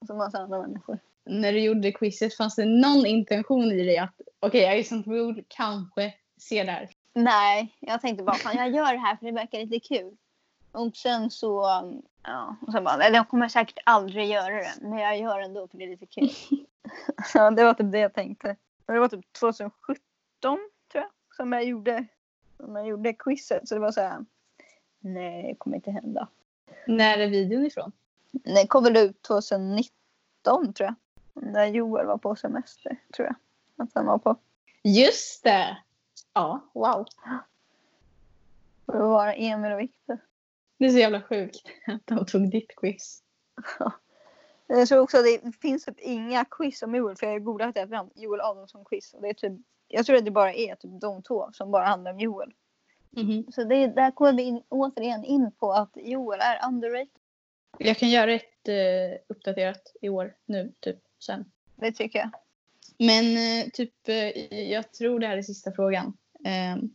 Och 0.00 0.06
så 0.06 0.14
massa 0.14 0.38
andra 0.38 0.62
människor. 0.62 0.98
När 1.24 1.52
du 1.52 1.60
gjorde 1.60 1.92
quizet 1.92 2.36
fanns 2.36 2.54
det 2.54 2.64
någon 2.64 3.06
intention 3.06 3.72
i 3.72 3.84
dig 3.84 3.98
att 3.98 4.20
okej, 4.40 4.64
okay, 4.64 4.80
Ison 4.80 5.02
Rule 5.02 5.42
kanske 5.48 6.14
ser 6.40 6.64
där? 6.64 6.90
Nej, 7.14 7.76
jag 7.80 8.00
tänkte 8.00 8.24
bara 8.24 8.36
fan 8.36 8.56
jag 8.56 8.70
gör 8.70 8.92
det 8.92 8.98
här 8.98 9.16
för 9.16 9.26
det 9.26 9.32
verkar 9.32 9.58
lite 9.58 9.88
kul. 9.94 10.16
Och 10.76 10.96
sen 10.96 11.30
så, 11.30 11.62
ja, 12.22 12.56
och 12.66 12.72
så 12.72 12.80
bara, 12.80 13.04
eller 13.04 13.16
jag 13.16 13.28
kommer 13.28 13.48
säkert 13.48 13.78
aldrig 13.84 14.30
göra 14.30 14.54
det, 14.54 14.72
men 14.80 14.98
jag 14.98 15.18
gör 15.18 15.38
det 15.38 15.44
ändå 15.44 15.68
för 15.68 15.78
det 15.78 15.84
är 15.84 15.88
lite 15.88 16.06
kul. 16.06 16.30
ja, 17.34 17.50
det 17.50 17.64
var 17.64 17.74
typ 17.74 17.92
det 17.92 17.98
jag 17.98 18.14
tänkte. 18.14 18.56
Och 18.86 18.94
det 18.94 19.00
var 19.00 19.08
typ 19.08 19.32
2017 19.32 19.98
tror 20.42 20.60
jag 20.92 21.10
som 21.36 21.52
jag 21.52 21.64
gjorde, 21.64 22.06
som 22.56 22.76
jag 22.76 22.86
gjorde 22.86 23.12
quizet. 23.12 23.68
Så 23.68 23.74
det 23.74 23.80
var 23.80 23.92
så 23.92 24.00
här, 24.00 24.24
nej 25.00 25.42
det 25.42 25.54
kommer 25.54 25.76
inte 25.76 25.90
hända. 25.90 26.28
När 26.86 27.18
är 27.18 27.28
videon 27.28 27.66
ifrån? 27.66 27.92
Den 28.30 28.66
kom 28.66 28.84
väl 28.84 28.96
ut 28.96 29.22
2019 29.22 29.92
tror 30.52 30.74
jag. 30.78 30.94
När 31.32 31.66
Joel 31.66 32.06
var 32.06 32.18
på 32.18 32.36
semester 32.36 32.96
tror 33.16 33.26
jag. 33.26 33.36
Att 33.76 33.90
han 33.94 34.06
var 34.06 34.18
på. 34.18 34.36
Just 34.82 35.44
det! 35.44 35.78
Ja, 36.32 36.60
wow. 36.72 37.06
Det 38.86 38.98
var 38.98 39.34
Emil 39.36 39.72
och 39.72 39.80
Viktor. 39.80 40.18
Det 40.78 40.84
är 40.84 40.90
så 40.90 40.98
jävla 40.98 41.22
sjukt 41.22 41.62
att 41.86 42.06
de 42.06 42.26
tog 42.26 42.50
ditt 42.50 42.76
quiz. 42.76 43.22
Jag 44.68 44.88
tror 44.88 45.00
också 45.00 45.18
att 45.18 45.24
det 45.24 45.52
finns 45.60 45.84
typ 45.84 46.00
inga 46.00 46.44
quiz 46.44 46.82
om 46.82 46.94
Joel 46.94 47.16
för 47.16 47.26
jag 47.26 47.32
har 47.32 47.40
googlat 47.40 47.76
efter 47.76 48.08
Joel 48.14 48.40
Adolfsson 48.40 48.84
quiz 48.84 49.14
och 49.14 49.22
det 49.22 49.28
är 49.28 49.34
typ 49.34 49.52
jag 49.88 50.06
tror 50.06 50.16
att 50.16 50.24
det 50.24 50.30
bara 50.30 50.54
är 50.54 50.74
typ 50.74 51.00
de 51.00 51.22
två 51.22 51.50
som 51.52 51.70
bara 51.70 51.84
handlar 51.84 52.12
om 52.12 52.20
Joel. 52.20 52.52
Mm. 53.16 53.44
Så 53.52 53.64
det, 53.64 53.86
där 53.86 54.10
kommer 54.10 54.32
vi 54.32 54.42
in, 54.42 54.62
återigen 54.68 55.24
in 55.24 55.50
på 55.52 55.72
att 55.72 55.92
Joel 55.94 56.40
är 56.40 56.68
underrated. 56.68 57.08
Jag 57.78 57.96
kan 57.96 58.10
göra 58.10 58.32
ett 58.32 58.68
uh, 58.68 59.18
uppdaterat 59.28 59.92
i 60.00 60.08
år 60.08 60.34
nu, 60.46 60.72
typ 60.80 60.98
sen. 61.18 61.44
Det 61.76 61.92
tycker 61.92 62.18
jag. 62.18 62.30
Men 62.98 63.24
uh, 63.24 63.70
typ, 63.70 64.08
uh, 64.08 64.54
jag 64.54 64.92
tror 64.92 65.20
det 65.20 65.26
här 65.26 65.38
är 65.38 65.42
sista 65.42 65.72
frågan. 65.72 66.16
Um, 66.74 66.94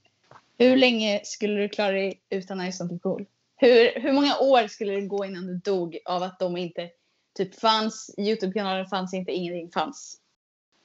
hur 0.58 0.78
länge 0.78 1.22
skulle 1.24 1.62
du 1.62 1.70
klara 1.70 1.92
dig 1.92 2.22
utan 2.30 2.72
Ice 2.72 2.82
cool? 3.04 3.26
Hur, 3.62 4.02
hur 4.02 4.14
många 4.14 4.38
år 4.38 4.68
skulle 4.68 4.94
det 4.94 5.02
gå 5.02 5.26
innan 5.26 5.48
du 5.48 5.54
dog 5.54 5.98
av 6.06 6.24
att 6.24 6.40
de 6.40 6.58
inte 6.58 6.90
typ 7.34 7.60
fanns, 7.60 8.16
Youtube-kanalen 8.18 8.86
fanns 8.86 9.14
inte, 9.14 9.32
ingenting 9.32 9.72
fanns? 9.72 10.20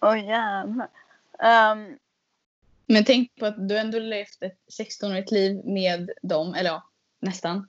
Oj 0.00 0.09
oh, 0.09 0.25
jävlar. 0.25 0.88
Um, 1.73 1.99
men 2.87 3.04
tänk 3.04 3.37
på 3.37 3.47
att 3.47 3.68
du 3.68 3.78
ändå 3.78 3.99
levt 3.99 4.42
ett 4.42 4.59
16-årigt 4.78 5.33
liv 5.33 5.64
med 5.64 6.11
dem, 6.23 6.54
eller 6.54 6.71
ja, 6.71 6.83
nästan. 7.18 7.66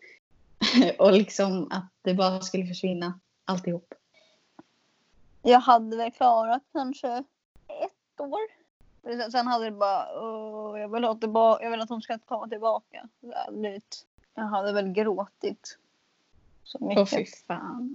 och 1.00 1.14
liksom 1.14 1.68
att 1.72 1.90
det 2.02 2.14
bara 2.14 2.42
skulle 2.42 2.66
försvinna 2.66 3.20
alltihop. 3.46 3.94
Jag 5.42 5.60
hade 5.60 5.98
väl 5.98 6.12
klarat 6.12 6.64
kanske 6.72 7.24
ett 7.68 8.22
år. 8.22 8.40
Sen 9.32 9.48
hade 9.48 9.66
det 9.66 9.72
bara, 9.72 10.22
oh, 10.22 10.80
jag, 10.80 10.94
vill 10.94 11.04
ha 11.04 11.16
tillbaka, 11.16 11.64
jag 11.64 11.72
vill 11.72 11.82
att 11.82 11.90
hon 11.90 12.02
ska 12.02 12.20
komma 12.20 12.48
tillbaka. 12.48 13.10
Jag 14.38 14.44
hade 14.44 14.74
väl 14.74 14.92
gråtit. 14.92 15.78
Så 16.64 16.86
mycket. 16.86 17.02
Åh 17.02 17.06
fy 17.06 17.26
fan. 17.26 17.92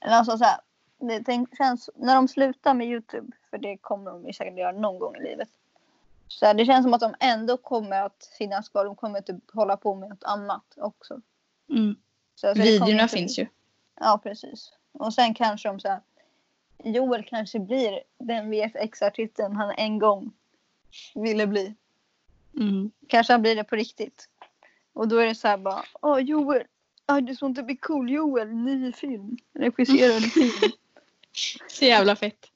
Ja. 0.00 0.16
Alltså 0.16 0.38
så 0.38 0.44
här, 0.44 0.60
det 0.98 1.46
känns, 1.56 1.90
när 1.94 2.14
de 2.14 2.28
slutar 2.28 2.74
med 2.74 2.86
Youtube, 2.86 3.32
för 3.50 3.58
det 3.58 3.76
kommer 3.76 4.10
de 4.10 4.32
säkert 4.32 4.58
göra 4.58 4.72
någon 4.72 4.98
gång 4.98 5.16
i 5.16 5.22
livet. 5.22 5.48
Så 6.28 6.52
det 6.52 6.66
känns 6.66 6.84
som 6.84 6.94
att 6.94 7.00
de 7.00 7.14
ändå 7.20 7.56
kommer 7.56 8.02
att 8.02 8.30
finnas 8.38 8.68
kvar. 8.68 8.84
De 8.84 8.96
kommer 8.96 9.20
typ 9.20 9.50
hålla 9.52 9.76
på 9.76 9.94
med 9.94 10.08
något 10.08 10.24
annat 10.24 10.74
också. 10.76 11.20
Mm. 11.70 11.96
Så, 12.34 12.54
så 12.54 12.62
Videorna 12.62 13.08
finns 13.08 13.38
ju. 13.38 13.46
Ja, 14.00 14.20
precis. 14.22 14.72
Och 14.92 15.14
sen 15.14 15.34
kanske 15.34 15.68
de 15.68 15.80
så 15.80 15.88
här, 15.88 16.00
Joel 16.84 17.24
kanske 17.24 17.58
blir 17.58 18.00
den 18.18 18.50
VFX-artisten 18.50 19.56
han 19.56 19.70
en 19.76 19.98
gång 19.98 20.32
ville 21.14 21.46
bli. 21.46 21.74
Mm. 22.56 22.90
Kanske 23.08 23.32
han 23.32 23.42
blir 23.42 23.56
det 23.56 23.64
på 23.64 23.76
riktigt. 23.76 24.28
Och 24.94 25.08
då 25.08 25.18
är 25.18 25.26
det 25.26 25.34
så 25.34 25.48
här 25.48 25.56
bara, 25.56 25.84
åh 26.00 26.18
Joel, 26.18 26.62
I 27.18 27.20
just 27.28 27.42
want 27.42 27.56
to 27.56 27.62
be 27.62 27.76
cool 27.76 28.10
Joel, 28.10 28.48
ny 28.48 28.92
film, 28.92 29.36
regisserad 29.52 30.22
film. 30.32 30.72
så 31.68 31.84
jävla 31.84 32.16
fett. 32.16 32.50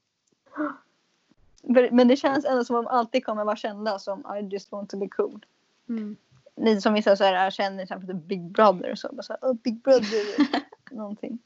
Men 1.91 2.09
det 2.09 2.17
känns 2.17 2.45
ändå 2.45 2.65
som 2.65 2.77
att 2.77 2.85
de 2.85 2.91
alltid 2.91 3.25
kommer 3.27 3.45
vara 3.45 3.57
kända 3.57 3.99
som 3.99 4.37
I 4.41 4.49
just 4.53 4.73
want 4.73 4.91
to 4.91 4.97
be 4.97 5.09
cool. 5.09 5.47
Mm. 5.89 6.17
Lite 6.57 6.81
som 6.81 6.95
vissa 6.95 7.17
så 7.17 7.25
här, 7.25 7.51
känner 7.51 7.77
till 7.77 7.83
exempel 7.83 8.15
Big 8.15 8.43
Brother 8.43 8.91
och 8.91 8.99
så. 8.99 9.09
Bara 9.13 9.23
så 9.23 9.33
här, 9.33 9.51
oh, 9.51 9.55
Big 9.55 9.83
Brother. 9.83 10.49
någonting. 10.91 11.39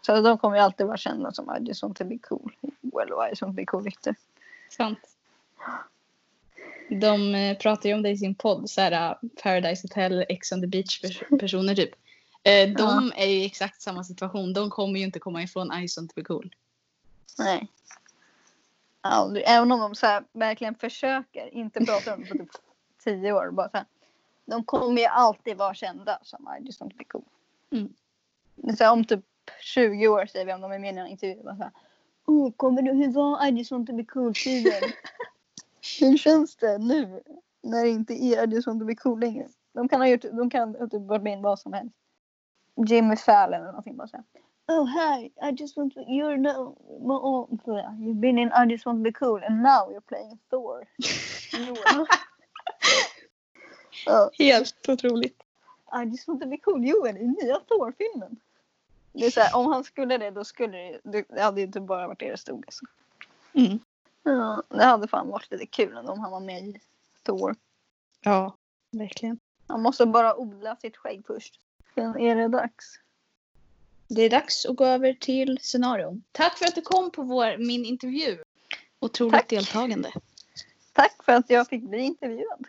Så 0.00 0.20
de 0.20 0.38
kommer 0.38 0.56
ju 0.56 0.62
alltid 0.62 0.86
vara 0.86 0.96
kända 0.96 1.32
som 1.32 1.56
I 1.56 1.68
just 1.68 1.82
want 1.82 1.96
to 1.96 2.04
be 2.04 2.18
cool. 2.18 2.52
Well, 2.80 3.08
I 3.26 3.28
just 3.30 3.42
want 3.42 3.52
to 3.52 3.56
be 3.56 3.66
cool 3.66 3.82
Victor. 3.82 4.14
Sant. 4.70 4.98
De 6.88 7.34
eh, 7.34 7.58
pratar 7.58 7.88
ju 7.88 7.94
om 7.94 8.02
det 8.02 8.10
i 8.10 8.18
sin 8.18 8.34
podd, 8.34 8.70
så 8.70 8.80
här, 8.80 9.10
uh, 9.10 9.30
Paradise 9.42 9.82
Hotel, 9.84 10.24
Ex 10.28 10.52
on 10.52 10.60
the 10.60 10.66
Beach 10.66 11.00
personer 11.40 11.74
typ. 11.74 11.90
Eh, 12.42 12.70
de 12.70 13.12
är 13.16 13.26
ju 13.26 13.34
i 13.34 13.46
exakt 13.46 13.82
samma 13.82 14.04
situation. 14.04 14.52
De 14.52 14.70
kommer 14.70 14.98
ju 14.98 15.04
inte 15.04 15.18
komma 15.18 15.42
ifrån 15.42 15.72
I 15.72 15.82
just 15.82 15.98
want 15.98 16.10
to 16.10 16.14
be 16.14 16.24
cool. 16.24 16.54
Nej. 17.38 17.68
Aldrig. 19.00 19.44
Även 19.46 19.72
om 19.72 19.80
de 19.80 19.94
så 19.94 20.06
här, 20.06 20.24
verkligen 20.32 20.74
försöker 20.74 21.54
inte 21.54 21.84
prata 21.84 22.14
om 22.14 22.20
det 22.20 22.28
på 22.28 22.38
typ 22.38 22.50
tio 23.04 23.32
år. 23.32 23.50
Bara 23.50 23.68
så 23.68 23.76
här, 23.76 23.86
de 24.46 24.64
kommer 24.64 25.02
ju 25.02 25.06
alltid 25.06 25.56
vara 25.56 25.74
kända 25.74 26.18
som 26.22 26.48
I 26.60 26.66
just 26.66 26.80
want 26.80 26.92
to 26.92 26.98
be 26.98 27.04
cool. 27.04 27.24
Mm. 27.72 27.94
Så 28.76 28.84
här, 28.84 28.92
om 28.92 29.04
typ 29.04 29.24
20 29.60 30.08
år 30.08 30.26
säger 30.26 30.46
vi 30.46 30.52
om 30.52 30.60
de 30.60 30.72
är 30.72 30.78
med 30.78 30.94
i 30.94 30.98
en 30.98 31.06
intervju. 31.06 31.42
Bara 31.42 31.56
så 31.56 31.62
här, 31.62 31.72
oh, 32.26 32.52
kommer 32.56 32.82
du 32.82 32.92
hur 32.92 33.12
var 33.12 33.46
I 33.46 33.50
just 33.50 33.70
want 33.70 33.86
to 33.86 33.96
be 33.96 34.04
cool-tiden? 34.04 34.82
hur 36.00 36.16
känns 36.16 36.56
det 36.56 36.78
nu 36.78 37.22
när 37.62 37.82
det 37.84 37.90
inte 37.90 38.14
är 38.14 38.66
want 38.66 38.80
to 38.80 38.86
be 38.86 38.94
cool 38.94 39.20
längre? 39.20 39.48
De 39.72 39.88
kan 39.88 40.00
ha 40.00 40.08
gjort, 40.08 40.22
de 40.32 40.50
kan 40.50 40.74
ha 40.74 40.88
typ 40.88 41.02
varit 41.02 41.22
med 41.22 41.38
i 41.38 41.42
vad 41.42 41.58
som 41.58 41.72
helst. 41.72 41.96
Jimmy 42.86 43.16
Fallon 43.16 43.54
eller 43.54 43.66
någonting 43.66 43.96
bara 43.96 44.08
så 44.08 44.16
här 44.16 44.24
oh 44.68 44.86
hi, 44.86 45.30
I 45.42 45.50
just 45.50 45.76
want 45.76 45.94
to, 45.94 46.00
you're 46.00 46.36
no, 46.36 46.76
oh, 47.00 47.48
you've 47.98 48.20
been 48.20 48.38
in 48.38 48.50
I 48.52 48.64
just 48.66 48.86
want 48.86 48.98
to 48.98 49.02
be 49.02 49.12
cool 49.12 49.40
and 49.46 49.62
now 49.62 49.88
you're 49.90 50.00
playing 50.00 50.38
Thor. 50.50 50.86
oh. 54.06 54.30
Helt 54.38 54.88
otroligt. 54.88 55.42
I 55.92 56.04
just 56.04 56.28
want 56.28 56.40
to 56.40 56.46
be 56.48 56.56
cool 56.56 56.84
Joel 56.84 57.16
i 57.16 57.26
nya 57.26 57.60
Thor-filmen. 57.68 58.36
Det 59.12 59.26
är 59.26 59.30
så 59.30 59.40
här, 59.40 59.56
om 59.56 59.66
han 59.66 59.84
skulle 59.84 60.18
det 60.18 60.30
då 60.30 60.44
skulle 60.44 60.98
det, 61.04 61.24
det 61.28 61.42
hade 61.42 61.60
ju 61.60 61.66
inte 61.66 61.80
bara 61.80 62.06
varit 62.06 62.20
det 62.20 62.30
det 62.30 62.36
stod. 62.36 62.64
Alltså. 62.66 62.84
Mm. 63.52 63.78
Ja, 64.24 64.62
det 64.68 64.84
hade 64.84 65.08
fan 65.08 65.28
varit 65.28 65.50
lite 65.50 65.66
kul 65.66 65.96
om 65.96 66.20
han 66.20 66.30
var 66.30 66.40
med 66.40 66.62
i 66.62 66.80
Thor. 67.22 67.56
Ja, 68.20 68.56
verkligen. 68.90 69.38
Han 69.66 69.82
måste 69.82 70.06
bara 70.06 70.36
odla 70.36 70.76
sitt 70.76 70.96
skägg 70.96 71.22
först. 71.26 71.60
Sen 71.94 72.18
är 72.18 72.36
det 72.36 72.48
dags. 72.48 73.00
Det 74.08 74.22
är 74.22 74.30
dags 74.30 74.66
att 74.66 74.76
gå 74.76 74.84
över 74.84 75.12
till 75.12 75.58
scenarion. 75.62 76.22
Tack 76.32 76.58
för 76.58 76.66
att 76.66 76.74
du 76.74 76.80
kom 76.80 77.10
på 77.10 77.22
vår, 77.22 77.56
min 77.58 77.84
intervju. 77.84 78.38
Otroligt 79.00 79.34
Tack. 79.34 79.48
deltagande. 79.48 80.12
Tack 80.92 81.24
för 81.24 81.32
att 81.32 81.50
jag 81.50 81.68
fick 81.68 81.82
bli 81.82 81.98
intervjuad. 81.98 82.66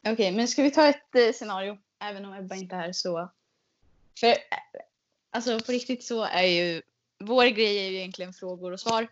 Okej, 0.00 0.12
okay, 0.12 0.32
men 0.32 0.48
ska 0.48 0.62
vi 0.62 0.70
ta 0.70 0.86
ett 0.86 1.14
eh, 1.14 1.32
scenario? 1.32 1.78
Även 1.98 2.24
om 2.24 2.34
Ebba 2.34 2.54
inte 2.54 2.76
är 2.76 2.92
så. 2.92 3.30
För 4.20 4.26
eh, 4.26 4.36
alltså 5.30 5.60
på 5.60 5.72
riktigt 5.72 6.04
så 6.04 6.22
är 6.22 6.46
ju 6.46 6.82
vår 7.24 7.44
grej 7.44 7.78
är 7.78 7.90
ju 7.90 7.96
egentligen 7.96 8.32
frågor 8.32 8.72
och 8.72 8.80
svar. 8.80 9.08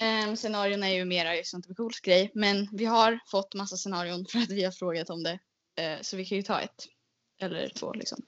Um, 0.00 0.36
scenarion 0.36 0.82
är 0.82 0.88
ju 0.88 1.04
mera 1.04 1.36
just 1.36 1.54
inte 1.54 1.74
cools 1.74 2.00
grej. 2.00 2.30
Men 2.34 2.68
vi 2.72 2.84
har 2.84 3.18
fått 3.26 3.54
massa 3.54 3.76
scenarion 3.76 4.26
för 4.26 4.38
att 4.38 4.50
vi 4.50 4.64
har 4.64 4.72
frågat 4.72 5.10
om 5.10 5.22
det. 5.22 5.38
Uh, 5.80 6.02
så 6.02 6.16
vi 6.16 6.24
kan 6.24 6.36
ju 6.36 6.42
ta 6.42 6.60
ett. 6.60 6.88
Eller 7.38 7.68
två 7.68 7.92
liksom. 7.92 8.22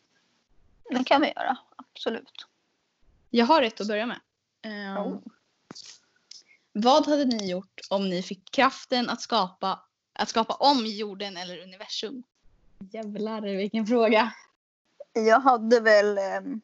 Det 0.91 1.05
kan 1.05 1.21
vi 1.21 1.27
göra, 1.27 1.57
absolut. 1.77 2.47
Jag 3.31 3.47
har 3.47 3.63
ett 3.63 3.81
att 3.81 3.89
börja 3.89 4.07
med. 4.07 4.21
Um, 4.65 4.99
oh. 4.99 5.19
Vad 6.73 7.07
hade 7.07 7.25
ni 7.25 7.51
gjort 7.51 7.81
om 7.91 8.09
ni 8.09 8.23
fick 8.23 8.51
kraften 8.51 9.11
att 9.11 9.21
skapa, 9.21 9.81
att 10.13 10.29
skapa 10.29 10.55
om 10.55 10.87
jorden 10.87 11.37
eller 11.37 11.63
universum? 11.63 12.23
Jävlar 12.93 13.41
vilken 13.41 13.87
fråga. 13.87 14.33
Jag 15.13 15.41
hade 15.41 15.81
väl 15.81 16.19
um, 16.19 16.61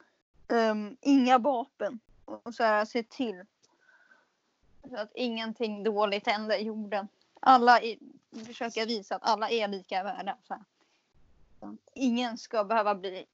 um, 0.48 0.96
inga 1.00 1.38
vapen. 1.38 2.00
Och 2.30 2.54
så 2.54 2.62
här, 2.62 2.84
se 2.84 3.02
till 3.02 3.44
så 4.88 4.96
att 4.96 5.12
ingenting 5.14 5.82
dåligt 5.82 6.26
händer 6.26 6.58
i 6.58 6.62
jorden. 6.62 7.08
Alla 7.40 7.82
i, 7.82 7.98
försöker 8.46 8.86
visa 8.86 9.16
att 9.16 9.28
alla 9.28 9.50
är 9.50 9.68
lika 9.68 10.02
värda. 10.02 10.36
Så 10.42 10.54
här 10.54 10.64
ingen 11.94 12.38
ska 12.38 12.64
behöva 12.64 12.94
bli 12.94 13.26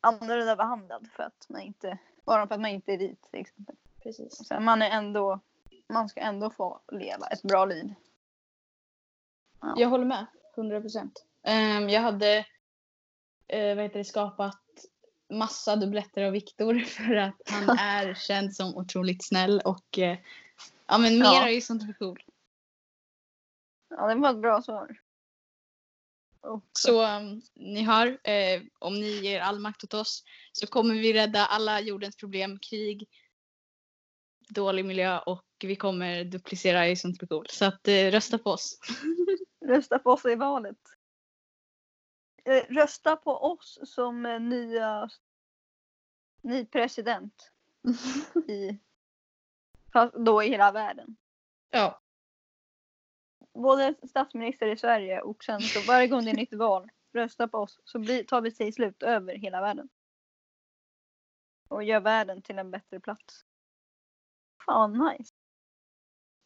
annorlunda 0.00 0.56
behandlad 0.56 1.08
för 1.16 1.22
att 1.22 1.46
man 1.48 1.60
inte, 1.60 1.98
bara 2.24 2.46
för 2.46 2.54
att 2.54 2.60
man 2.60 2.70
inte 2.70 2.92
är 2.92 2.98
vit 2.98 3.22
till 3.30 3.40
exempel. 3.40 3.76
Precis. 4.02 4.48
Så 4.48 4.60
man 4.60 4.82
är 4.82 4.90
ändå 4.90 5.40
man 5.88 6.08
ska 6.08 6.20
ändå 6.20 6.50
få 6.50 6.80
leva 6.92 7.26
ett 7.26 7.42
bra 7.42 7.64
liv. 7.64 7.94
Ja. 9.60 9.74
Jag 9.76 9.88
håller 9.88 10.04
med. 10.04 10.26
100 10.56 10.80
procent. 10.80 11.24
jag 11.90 12.00
hade 12.00 12.38
uh, 13.54 13.74
vad 13.74 13.84
heter 13.84 13.98
det, 13.98 14.04
skapat 14.04 14.58
massa 15.30 15.76
dubbletter 15.76 16.22
av 16.22 16.32
Viktor 16.32 16.78
för 16.84 17.14
att 17.16 17.40
han 17.46 17.78
är 17.78 18.14
känd 18.14 18.54
som 18.56 18.76
otroligt 18.76 19.24
snäll 19.26 19.60
och 19.64 19.98
uh, 19.98 20.16
ja 20.86 20.98
men 20.98 21.18
mer 21.18 21.24
Ja. 21.24 21.46
är 21.48 21.52
ju 21.52 21.60
sånt 21.60 21.98
cool. 21.98 22.22
ja, 23.90 24.06
det 24.08 24.14
var 24.20 24.30
ett 24.30 24.40
bra 24.42 24.62
svar. 24.62 24.96
Och, 26.42 26.64
Så 26.78 27.16
um, 27.16 27.42
ni 27.54 27.82
hör, 27.82 28.18
eh, 28.28 28.62
om 28.78 28.94
ni 28.94 29.10
ger 29.10 29.40
all 29.40 29.58
makt 29.60 29.84
åt 29.84 29.94
oss 29.94 30.24
så 30.52 30.66
kommer 30.66 30.94
vi 30.94 31.12
rädda 31.12 31.46
alla 31.46 31.80
jordens 31.80 32.16
problem, 32.16 32.58
krig, 32.58 33.08
dålig 34.48 34.84
miljö 34.84 35.18
och 35.18 35.44
vi 35.64 35.76
kommer 35.76 36.24
duplicera 36.24 36.88
i 36.88 36.96
sånt 36.96 37.28
cool. 37.28 37.46
Så 37.50 37.64
att 37.64 37.88
eh, 37.88 38.10
rösta 38.10 38.38
på 38.38 38.50
oss. 38.50 38.78
Rösta 39.66 39.98
på 39.98 40.10
oss 40.10 40.24
i 40.24 40.34
valet. 40.34 40.76
Eh, 42.44 42.64
Rösta 42.68 43.16
på 43.16 43.30
oss 43.30 43.78
som 43.84 44.26
eh, 44.26 44.40
nya 44.40 45.10
ny 46.42 46.64
president 46.64 47.52
i, 48.48 48.78
fast 49.92 50.14
då 50.14 50.42
i 50.42 50.48
hela 50.48 50.72
världen. 50.72 51.16
ja. 51.70 52.00
Både 53.54 53.94
statsminister 54.08 54.66
i 54.66 54.76
Sverige 54.76 55.20
och 55.20 55.44
sen 55.44 55.60
så 55.60 55.80
varje 55.80 56.08
gång 56.08 56.24
det 56.24 56.30
är 56.30 56.36
nytt 56.36 56.54
val, 56.54 56.90
rösta 57.12 57.48
på 57.48 57.58
oss 57.58 57.80
så 57.84 57.98
blir, 57.98 58.24
tar 58.24 58.40
vi 58.40 58.50
sig 58.50 58.72
slut 58.72 59.02
över 59.02 59.34
hela 59.34 59.60
världen. 59.60 59.88
Och 61.68 61.84
gör 61.84 62.00
världen 62.00 62.42
till 62.42 62.58
en 62.58 62.70
bättre 62.70 63.00
plats. 63.00 63.44
Fan 64.66 64.92
nice. 64.92 65.34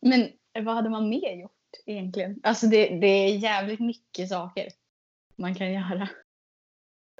Men 0.00 0.32
vad 0.64 0.74
hade 0.74 0.90
man 0.90 1.08
mer 1.08 1.32
gjort 1.32 1.52
egentligen? 1.86 2.40
Alltså 2.42 2.66
det, 2.66 2.98
det 3.00 3.06
är 3.06 3.36
jävligt 3.36 3.80
mycket 3.80 4.28
saker 4.28 4.68
man 5.36 5.54
kan 5.54 5.72
göra. 5.72 6.08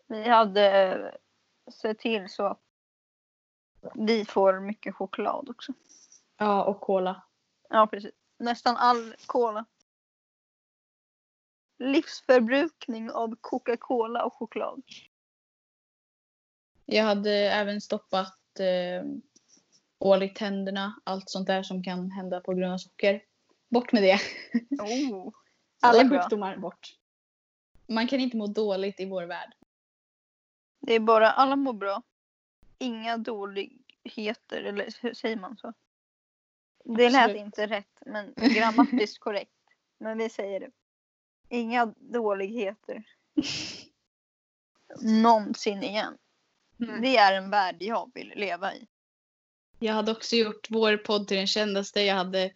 Vi 0.06 0.28
hade 0.28 0.92
eh, 0.92 1.72
sett 1.72 1.98
till 1.98 2.28
så 2.28 2.46
att 2.46 2.60
vi 3.94 4.24
får 4.24 4.60
mycket 4.60 4.94
choklad 4.94 5.48
också. 5.48 5.72
Ja, 6.36 6.64
och 6.64 6.80
cola. 6.80 7.22
Ja, 7.68 7.86
precis. 7.86 8.14
Nästan 8.38 8.76
all 8.76 9.14
cola. 9.26 9.64
Livsförbrukning 11.78 13.10
av 13.10 13.36
Coca-Cola 13.40 14.24
och 14.24 14.34
choklad. 14.34 14.82
Jag 16.84 17.04
hade 17.04 17.32
även 17.32 17.80
stoppat 17.80 18.60
eh, 18.60 19.04
hål 20.00 20.22
i 20.22 20.28
tänderna, 20.28 21.00
allt 21.04 21.30
sånt 21.30 21.46
där 21.46 21.62
som 21.62 21.82
kan 21.82 22.10
hända 22.10 22.40
på 22.40 22.54
grund 22.54 22.72
av 22.72 22.78
socker. 22.78 23.22
Bort 23.68 23.92
med 23.92 24.02
det. 24.02 24.20
Oh. 24.82 25.32
Alla 25.82 26.08
sjukdomar 26.08 26.56
bort. 26.56 26.98
Man 27.86 28.08
kan 28.08 28.20
inte 28.20 28.36
må 28.36 28.46
dåligt 28.46 29.00
i 29.00 29.04
vår 29.04 29.22
värld. 29.24 29.54
Det 30.80 30.94
är 30.94 31.00
bara, 31.00 31.30
alla 31.30 31.56
mår 31.56 31.72
bra. 31.72 32.02
Inga 32.78 33.16
dåligheter, 33.16 34.62
eller 34.62 35.02
hur 35.02 35.14
säger 35.14 35.36
man 35.36 35.56
så? 35.56 35.72
Det 36.84 37.10
lät 37.10 37.24
Absolut. 37.24 37.40
inte 37.40 37.66
rätt, 37.66 38.02
men 38.06 38.34
grammatiskt 38.36 39.18
korrekt. 39.18 39.50
Men 39.98 40.18
vi 40.18 40.28
säger 40.28 40.60
det. 40.60 40.70
Inga 41.48 41.86
dåligheter. 41.96 43.02
Någonsin 45.00 45.82
igen. 45.82 46.18
Det 46.76 47.16
är 47.16 47.36
en 47.36 47.50
värld 47.50 47.76
jag 47.80 48.10
vill 48.14 48.32
leva 48.36 48.74
i. 48.74 48.86
Jag 49.78 49.94
hade 49.94 50.12
också 50.12 50.36
gjort 50.36 50.70
vår 50.70 50.96
podd 50.96 51.28
till 51.28 51.36
den 51.36 51.46
kändaste. 51.46 52.00
Jag 52.00 52.14
hade 52.14 52.52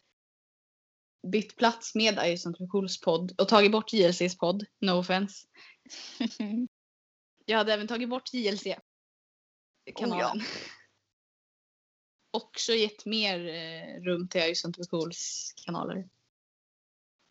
bytt 1.23 1.57
plats 1.57 1.95
med 1.95 2.19
Ison 2.25 2.69
Cools 2.69 3.01
podd 3.01 3.41
och 3.41 3.49
tagit 3.49 3.73
bort 3.73 3.93
JLCs 3.93 4.39
podd. 4.39 4.67
No 4.81 4.91
offense. 4.91 5.47
Jag 7.45 7.59
hade 7.59 7.73
även 7.73 7.89
tagit 7.89 8.09
bort 8.09 8.35
JLC-kanalen. 8.35 10.41
Också 12.31 12.73
gett 12.73 13.07
mer 13.07 13.49
eh, 13.49 14.01
rum 14.03 14.29
till 14.29 14.41
Ison 14.41 14.73
Cools 14.91 15.53
kanaler. 15.57 16.09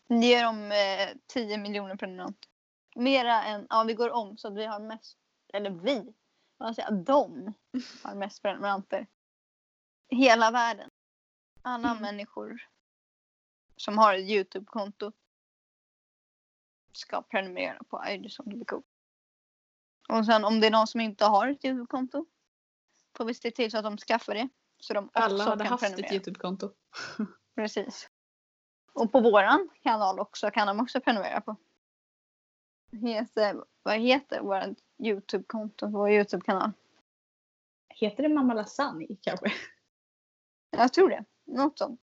Ge 0.10 0.42
dem 0.42 0.72
eh, 0.72 1.10
10 1.28 1.58
miljoner 1.58 1.96
prenumeranter. 1.96 2.50
Mera 2.96 3.44
än, 3.44 3.68
ja 3.70 3.84
vi 3.84 3.94
går 3.94 4.10
om 4.10 4.38
så 4.38 4.48
att 4.48 4.56
vi 4.56 4.66
har 4.66 4.80
mest, 4.80 5.18
eller 5.54 5.70
vi, 5.70 6.14
vad 6.58 6.76
säger 6.76 6.92
de 6.92 7.54
har 8.04 8.16
mest 8.16 8.42
prenumeranter. 8.42 9.08
Hela 10.10 10.52
världen. 10.52 10.90
Alla 11.62 11.90
Mm. 11.92 12.02
människor 12.02 12.58
som 13.78 13.98
har 13.98 14.14
ett 14.14 14.30
Youtube-konto 14.30 15.12
ska 16.92 17.22
prenumerera 17.22 17.84
på 17.90 18.06
Idison 18.10 18.66
cool. 18.66 18.84
Och 20.10 20.26
sen 20.26 20.46
om 20.46 20.60
det 20.60 20.68
är 20.68 20.72
någon 20.72 20.88
som 20.88 21.02
inte 21.02 21.26
har 21.26 21.48
ett 21.48 21.66
Youtube-konto 21.66 22.26
får 23.18 23.26
vi 23.26 23.34
se 23.34 23.52
till 23.52 23.72
så 23.72 23.78
att 23.78 23.84
de 23.84 23.98
skaffar 23.98 24.34
det. 24.34 24.50
Så 24.80 24.94
de 24.94 25.06
också 25.06 25.20
Alla 25.20 25.44
hade 25.44 25.64
kan 25.64 25.72
haft 25.72 25.84
prenumerera. 25.84 26.08
ett 26.08 26.14
Youtube-konto. 26.14 26.72
Precis. 27.56 28.10
Och 28.94 29.12
på 29.12 29.22
våran 29.22 29.70
kanal 29.84 30.20
också 30.20 30.52
kan 30.52 30.68
de 30.68 30.80
också 30.80 31.02
prenumerera 31.02 31.42
på. 31.42 31.56
Heter, 32.92 33.64
vad 33.84 34.00
heter 34.00 34.42
vårt 34.42 34.78
Youtube-konto, 34.98 35.88
vår 35.88 36.12
Youtube-kanal? 36.12 36.72
Heter 37.90 38.24
det 38.24 38.30
Mamma 38.30 38.54
Lasagne 38.54 39.08
kanske? 39.22 39.54
Jag 40.70 40.94
tror 40.94 41.10
det. 41.10 41.26
Något 41.46 41.78
sånt. 41.78 42.02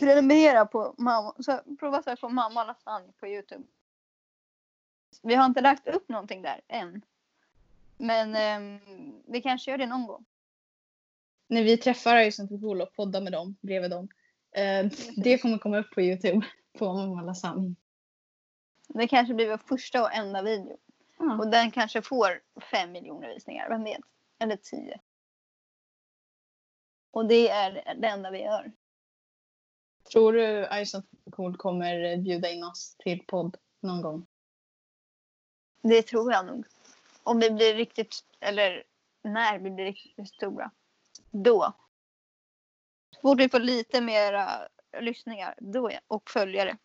Prenumerera 0.00 0.66
på 0.66 0.94
mamma, 0.98 1.34
så 1.38 1.60
prova 1.78 2.02
söka 2.02 2.16
på 2.16 2.28
mamma 2.28 2.64
lasagne 2.64 3.12
på 3.20 3.26
Youtube. 3.26 3.64
Vi 5.22 5.34
har 5.34 5.46
inte 5.46 5.60
lagt 5.60 5.88
upp 5.88 6.08
någonting 6.08 6.42
där 6.42 6.60
än. 6.68 7.02
Men 7.96 8.34
ehm, 8.34 9.22
vi 9.26 9.42
kanske 9.42 9.70
gör 9.70 9.78
det 9.78 9.86
någon 9.86 10.06
gång. 10.06 10.24
När 11.48 11.62
vi 11.62 11.76
träffar 11.76 12.20
Ison 12.20 12.48
Cool 12.48 12.80
och 12.80 12.92
poddar 12.92 13.20
med 13.20 13.32
dem 13.32 13.56
bredvid 13.60 13.90
dem. 13.90 14.08
Eh, 14.50 14.86
det 15.16 15.38
kommer 15.38 15.58
komma 15.58 15.78
upp 15.78 15.90
på 15.90 16.00
Youtube. 16.00 16.46
På 16.78 16.92
Mamma 16.92 17.22
Lasagne. 17.22 17.74
Det 18.88 19.08
kanske 19.08 19.34
blir 19.34 19.48
vår 19.48 19.58
första 19.58 20.02
och 20.02 20.14
enda 20.14 20.42
video. 20.42 20.76
Ja. 21.18 21.38
Och 21.38 21.50
den 21.50 21.70
kanske 21.70 22.02
får 22.02 22.40
fem 22.70 22.92
miljoner 22.92 23.28
visningar, 23.28 23.68
vem 23.68 23.84
vet? 23.84 24.00
Eller 24.38 24.56
tio. 24.56 25.00
Och 27.10 27.26
det 27.26 27.48
är 27.48 27.94
det 27.96 28.08
enda 28.08 28.30
vi 28.30 28.42
gör. 28.42 28.72
Tror 30.12 30.32
du 30.32 30.68
Ison 30.82 31.02
Cool 31.30 31.56
kommer 31.56 32.16
bjuda 32.16 32.50
in 32.50 32.64
oss 32.64 32.96
till 32.98 33.24
podd 33.26 33.56
någon 33.80 34.02
gång? 34.02 34.26
Det 35.82 36.02
tror 36.02 36.32
jag 36.32 36.46
nog. 36.46 36.66
Om 37.22 37.40
vi 37.40 37.50
blir 37.50 37.74
riktigt, 37.74 38.24
eller 38.40 38.84
när 39.22 39.58
vi 39.58 39.70
blir 39.70 39.84
riktigt 39.84 40.28
stora. 40.28 40.70
Då. 41.30 41.72
Fort 43.22 43.40
vi 43.40 43.48
får 43.48 43.60
lite 43.60 44.00
mera 44.00 44.68
lyssningar 45.00 45.54
då, 45.58 45.90
och 46.06 46.30
följare. 46.30 46.78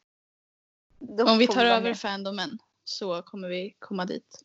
Då 0.99 1.31
Om 1.31 1.37
vi 1.37 1.47
tar 1.47 1.55
vara 1.55 1.67
över 1.67 1.93
fandomen 1.93 2.59
så 2.83 3.21
kommer 3.21 3.49
vi 3.49 3.75
komma 3.79 4.05
dit. 4.05 4.43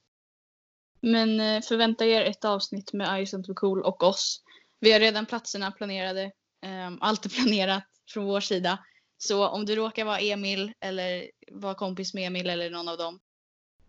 Men 1.00 1.40
eh, 1.40 1.62
förvänta 1.62 2.06
er 2.06 2.22
ett 2.22 2.44
avsnitt 2.44 2.92
med 2.92 3.22
Ison 3.22 3.44
Cool 3.54 3.82
och 3.82 4.02
oss. 4.02 4.42
Vi 4.80 4.92
har 4.92 5.00
redan 5.00 5.26
platserna 5.26 5.70
planerade. 5.70 6.32
Ehm, 6.62 6.98
Allt 7.00 7.24
är 7.24 7.28
planerat 7.28 7.93
från 8.06 8.24
vår 8.24 8.40
sida. 8.40 8.78
Så 9.18 9.48
om 9.48 9.64
du 9.64 9.76
råkar 9.76 10.04
vara 10.04 10.18
Emil 10.18 10.72
eller 10.80 11.30
vara 11.50 11.74
kompis 11.74 12.14
med 12.14 12.26
Emil 12.26 12.50
eller 12.50 12.70
någon 12.70 12.88
av 12.88 12.98
dem. 12.98 13.20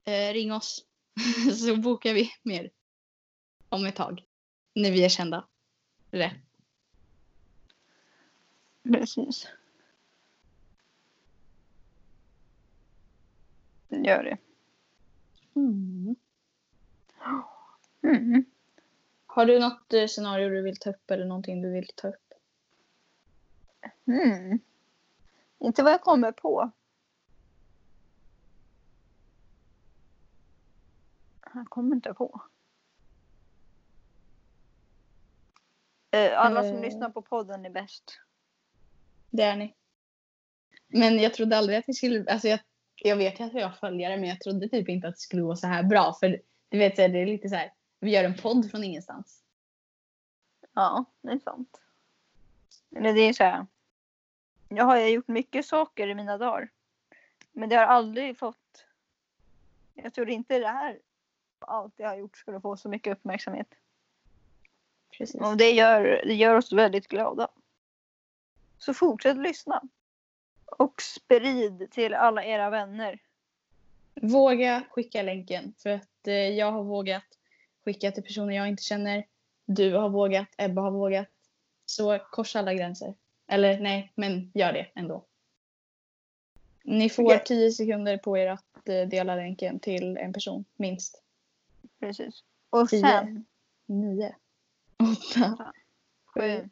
Eh, 0.03 0.33
ring 0.33 0.53
oss 0.53 0.85
så 1.59 1.75
bokar 1.75 2.13
vi 2.13 2.31
mer. 2.43 2.71
Om 3.69 3.85
ett 3.85 3.95
tag. 3.95 4.23
När 4.73 4.91
vi 4.91 5.05
är 5.05 5.09
kända. 5.09 5.47
Rätt. 6.11 6.33
Precis. 8.83 9.47
Gör 13.89 14.23
det. 14.23 14.37
Mm. 15.55 16.15
Mm. 18.03 18.45
Har 19.25 19.45
du 19.45 19.59
något 19.59 19.93
eh, 19.93 20.07
scenario 20.07 20.49
du 20.49 20.61
vill 20.61 20.77
ta 20.77 20.89
upp 20.89 21.11
eller 21.11 21.25
någonting 21.25 21.61
du 21.61 21.71
vill 21.71 21.87
ta 21.95 22.07
upp? 22.07 22.24
Mm. 24.07 24.59
Inte 25.59 25.83
vad 25.83 25.91
jag 25.93 26.01
kommer 26.01 26.31
på. 26.31 26.71
Jag 31.53 31.69
kommer 31.69 31.95
inte 31.95 32.13
på. 32.13 32.41
Eh, 36.11 36.39
Alla 36.39 36.61
som 36.63 36.75
Eh. 36.75 36.81
lyssnar 36.81 37.09
på 37.09 37.21
podden 37.21 37.65
är 37.65 37.69
bäst. 37.69 38.19
Det 39.29 39.43
är 39.43 39.55
ni. 39.55 39.75
Men 40.87 41.19
jag 41.19 41.33
trodde 41.33 41.57
aldrig 41.57 41.77
att 41.77 41.89
vi 41.89 41.93
skulle, 41.93 42.31
alltså 42.31 42.47
jag, 42.47 42.59
jag 42.95 43.15
vet 43.15 43.39
ju 43.39 43.43
att 43.43 43.53
vi 43.53 43.61
har 43.61 43.71
följare 43.71 44.17
men 44.17 44.29
jag 44.29 44.41
trodde 44.41 44.69
typ 44.69 44.89
inte 44.89 45.07
att 45.07 45.15
det 45.15 45.19
skulle 45.21 45.41
gå 45.41 45.55
så 45.55 45.67
här 45.67 45.83
bra. 45.83 46.13
För 46.19 46.41
du 46.69 46.77
vet, 46.77 46.95
det 46.95 47.03
är 47.03 47.25
lite 47.25 47.49
så 47.49 47.55
här, 47.55 47.73
vi 47.99 48.11
gör 48.11 48.23
en 48.23 48.37
podd 48.37 48.71
från 48.71 48.83
ingenstans. 48.83 49.43
Ja, 50.73 51.05
det 51.21 51.31
är 51.31 51.39
sant. 51.39 51.81
Eller 52.95 53.13
det 53.13 53.21
är 53.21 53.33
så 53.33 53.43
här. 53.43 53.65
Jag 54.67 54.85
har 54.85 54.99
gjort 54.99 55.27
mycket 55.27 55.65
saker 55.65 56.07
i 56.07 56.15
mina 56.15 56.37
dagar. 56.37 56.69
Men 57.51 57.69
det 57.69 57.75
har 57.75 57.85
aldrig 57.85 58.37
fått... 58.37 58.85
Jag 59.93 60.13
trodde 60.13 60.31
inte 60.31 60.59
det 60.59 60.67
här, 60.67 60.99
allt 61.59 61.93
jag 61.97 62.09
har 62.09 62.15
gjort 62.15 62.37
skulle 62.37 62.61
få 62.61 62.77
så 62.77 62.89
mycket 62.89 63.17
uppmärksamhet. 63.17 63.67
Precis. 65.17 65.41
Och 65.41 65.57
det 65.57 65.71
gör, 65.71 66.03
det 66.25 66.33
gör 66.33 66.55
oss 66.55 66.73
väldigt 66.73 67.07
glada. 67.07 67.47
Så 68.77 68.93
fortsätt 68.93 69.37
lyssna. 69.37 69.81
Och 70.65 71.01
sprid 71.01 71.87
till 71.91 72.13
alla 72.13 72.43
era 72.43 72.69
vänner. 72.69 73.19
Våga 74.21 74.83
skicka 74.89 75.21
länken 75.21 75.73
för 75.77 75.89
att 75.89 76.27
eh, 76.27 76.33
jag 76.33 76.71
har 76.71 76.83
vågat 76.83 77.23
skicka 77.85 78.11
till 78.11 78.23
personer 78.23 78.55
jag 78.55 78.67
inte 78.67 78.83
känner. 78.83 79.25
Du 79.65 79.93
har 79.93 80.09
vågat, 80.09 80.47
Ebba 80.57 80.81
har 80.81 80.91
vågat. 80.91 81.27
Så 81.85 82.19
korsa 82.19 82.59
alla 82.59 82.73
gränser. 82.73 83.13
Eller 83.47 83.79
nej, 83.79 84.11
men 84.15 84.51
gör 84.53 84.73
det 84.73 84.87
ändå. 84.95 85.25
Ni 86.83 87.09
får 87.09 87.23
Okej. 87.23 87.41
10 87.45 87.71
sekunder 87.71 88.17
på 88.17 88.37
er 88.37 88.47
att 88.47 88.89
eh, 88.89 89.07
dela 89.07 89.35
länken 89.35 89.79
till 89.79 90.17
en 90.17 90.33
person, 90.33 90.65
minst. 90.75 91.23
Precis. 91.99 92.43
Och 92.69 92.89
Tio. 92.89 93.01
sen 93.01 93.45
9, 93.85 94.35
8, 95.33 95.73
sju, 96.25 96.69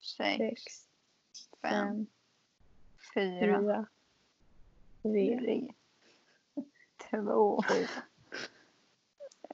sex, 0.00 0.62
6, 0.62 0.88
fem, 1.62 2.06
5, 3.14 3.40
fyra, 3.40 3.60
4, 3.60 3.86
3, 5.02 5.38
tre, 5.38 5.72
två, 7.10 7.62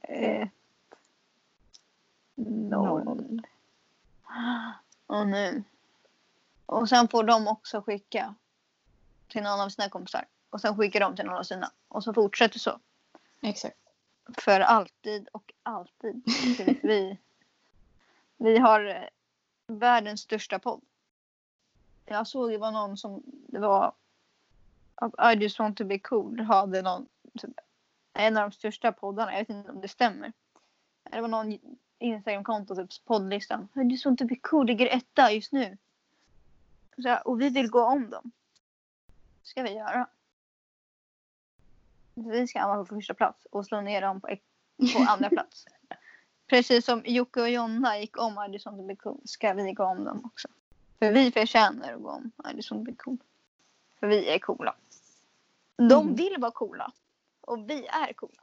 ett, 0.03 0.51
noll. 2.35 3.05
Noll. 3.05 3.43
Och 5.07 5.29
nu. 5.29 5.65
Och 6.69 6.89
sen 6.89 7.09
får 7.09 7.25
de 7.25 7.49
också 7.49 7.83
skicka 7.83 8.35
till 9.29 9.43
någon 9.43 9.61
av 9.61 9.69
sina 9.69 9.89
kompisar. 9.89 10.25
Och 10.51 10.61
sen 10.61 10.77
skickar 10.77 11.01
de 11.01 11.17
till 11.17 11.25
någon 11.25 11.37
av 11.37 11.43
sina. 11.43 11.73
Och 11.89 12.05
så 12.05 12.15
fortsätter 12.15 12.59
så. 12.59 12.81
Exakt. 13.41 13.77
För 14.39 14.61
alltid 14.61 15.29
och 15.33 15.53
alltid. 15.63 16.23
Vi, 16.83 17.19
vi 18.37 18.59
har 18.59 18.85
eh, 18.85 19.09
världens 19.67 20.21
största 20.21 20.59
podd. 20.59 20.81
Jag 22.05 22.27
såg 22.27 22.51
det 22.51 22.59
var 22.59 22.73
någon 22.73 22.97
som, 22.97 23.23
det 23.25 23.59
var 23.59 23.93
I 25.33 25.39
just 25.39 25.59
want 25.59 25.77
to 25.77 25.85
be 25.85 25.99
cool 25.99 26.41
hade 26.41 26.83
någon, 26.83 27.09
typ, 27.39 27.61
en 28.13 28.37
av 28.37 28.51
de 28.51 28.57
största 28.57 28.93
poddarna, 28.93 29.33
jag 29.33 29.39
vet 29.39 29.49
inte 29.49 29.71
om 29.73 29.81
det 29.81 29.89
stämmer. 29.89 30.33
Det 31.03 31.21
var 31.21 31.29
någon 31.29 31.59
Instagramkonto, 31.99 32.77
typ 32.77 33.05
poddlistan. 33.05 33.69
I 33.75 33.81
just 33.81 34.07
want 34.07 34.19
to 34.19 34.25
be 34.27 34.37
cool 34.37 34.67
ligger 34.67 34.87
etta 34.87 35.33
just 35.33 35.53
nu. 35.53 35.79
Så, 37.03 37.17
och 37.25 37.41
vi 37.41 37.49
vill 37.51 37.71
gå 37.71 37.85
om 37.85 38.11
dem. 38.11 38.31
Det 39.43 39.47
ska 39.49 39.63
vi 39.63 39.71
göra. 39.75 40.07
Vi 42.15 42.47
ska 42.47 42.61
hamna 42.61 42.85
på 42.85 42.95
första 42.95 43.15
plats 43.15 43.47
och 43.51 43.67
slå 43.67 43.81
ner 43.81 44.01
dem 44.01 44.21
på, 44.21 44.27
på 44.95 44.99
andra 45.09 45.29
plats. 45.29 45.67
Precis 46.47 46.85
som 46.85 47.03
Jocke 47.07 47.41
och 47.41 47.51
Jonna 47.51 47.99
gick 47.99 48.19
om 48.19 48.35
want 48.35 48.63
to 48.63 48.83
be 48.87 48.97
cool 48.97 49.21
ska 49.25 49.53
vi 49.53 49.73
gå 49.73 49.85
om 49.85 50.05
dem 50.05 50.25
också. 50.25 50.49
För 50.99 51.13
vi 51.13 51.33
förtjänar 51.33 51.93
att 51.93 52.03
gå 52.03 52.11
om 52.11 52.31
want 52.37 52.67
to 52.67 52.79
be 52.79 52.95
cool. 52.95 53.19
För 54.01 54.07
vi 54.07 54.29
är 54.29 54.39
coola. 54.39 54.75
De 55.77 56.03
Mm. 56.03 56.15
vill 56.15 56.37
vara 56.39 56.51
coola. 56.51 56.93
Och 57.41 57.71
vi 57.71 57.87
är 57.87 58.13
coola. 58.13 58.43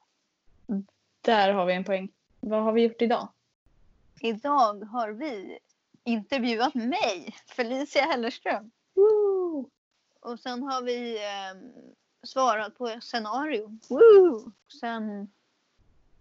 Där 1.21 1.53
har 1.53 1.65
vi 1.65 1.73
en 1.73 1.83
poäng. 1.83 2.09
Vad 2.39 2.63
har 2.63 2.71
vi 2.71 2.81
gjort 2.81 3.01
idag? 3.01 3.27
Idag 4.19 4.83
har 4.83 5.09
vi 5.09 5.59
intervjuat 6.05 6.75
mig, 6.75 7.35
Felicia 7.47 8.01
Hellerström. 8.01 8.71
Woo! 8.93 9.69
Och 10.19 10.39
sen 10.39 10.63
har 10.63 10.81
vi 10.81 11.25
ehm, 11.25 11.71
svarat 12.23 12.77
på 12.77 12.87
ett 12.87 13.03
scenario. 13.03 13.79
Woo! 13.89 14.51
Sen 14.81 15.31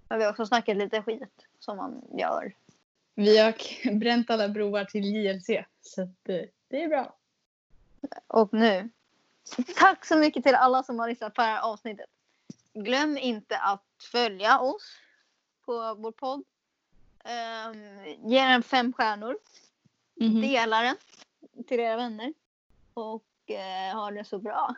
har 0.09 0.19
vi 0.19 0.27
också 0.27 0.47
snackat 0.47 0.77
lite 0.77 1.03
skit 1.03 1.47
som 1.59 1.77
man 1.77 2.03
gör. 2.19 2.55
Vi 3.15 3.39
har 3.39 3.55
bränt 3.99 4.31
alla 4.31 4.49
broar 4.49 4.85
till 4.85 5.05
JLC. 5.05 5.65
Så 5.81 6.03
att, 6.03 6.29
eh, 6.29 6.45
det 6.69 6.83
är 6.83 6.89
bra. 6.89 7.17
Och 8.27 8.55
nu. 8.55 8.91
Tack 9.77 10.05
så 10.05 10.17
mycket 10.17 10.45
till 10.45 10.55
alla 10.55 10.83
som 10.83 10.99
har 10.99 11.09
lyssnat 11.09 11.35
på 11.35 11.43
det 11.43 11.49
här 11.49 11.73
avsnittet. 11.73 12.11
Glöm 12.75 13.19
inte 13.19 13.59
att 13.59 13.85
följa 14.13 14.59
oss 14.59 14.97
på 15.65 15.95
vår 15.95 16.13
podd. 16.13 16.45
Um, 17.25 18.31
ge 18.31 18.45
den 18.45 18.63
fem 18.63 18.93
stjärnor. 18.93 19.37
Mhm. 20.21 20.41
Dela 20.41 20.83
den 20.83 20.97
till 21.67 21.81
era 21.81 21.97
vänner. 21.97 22.33
Och 22.95 23.51
eh, 23.51 23.97
ha 23.97 24.11
det 24.11 24.25
så 24.25 24.39
bra. 24.39 24.75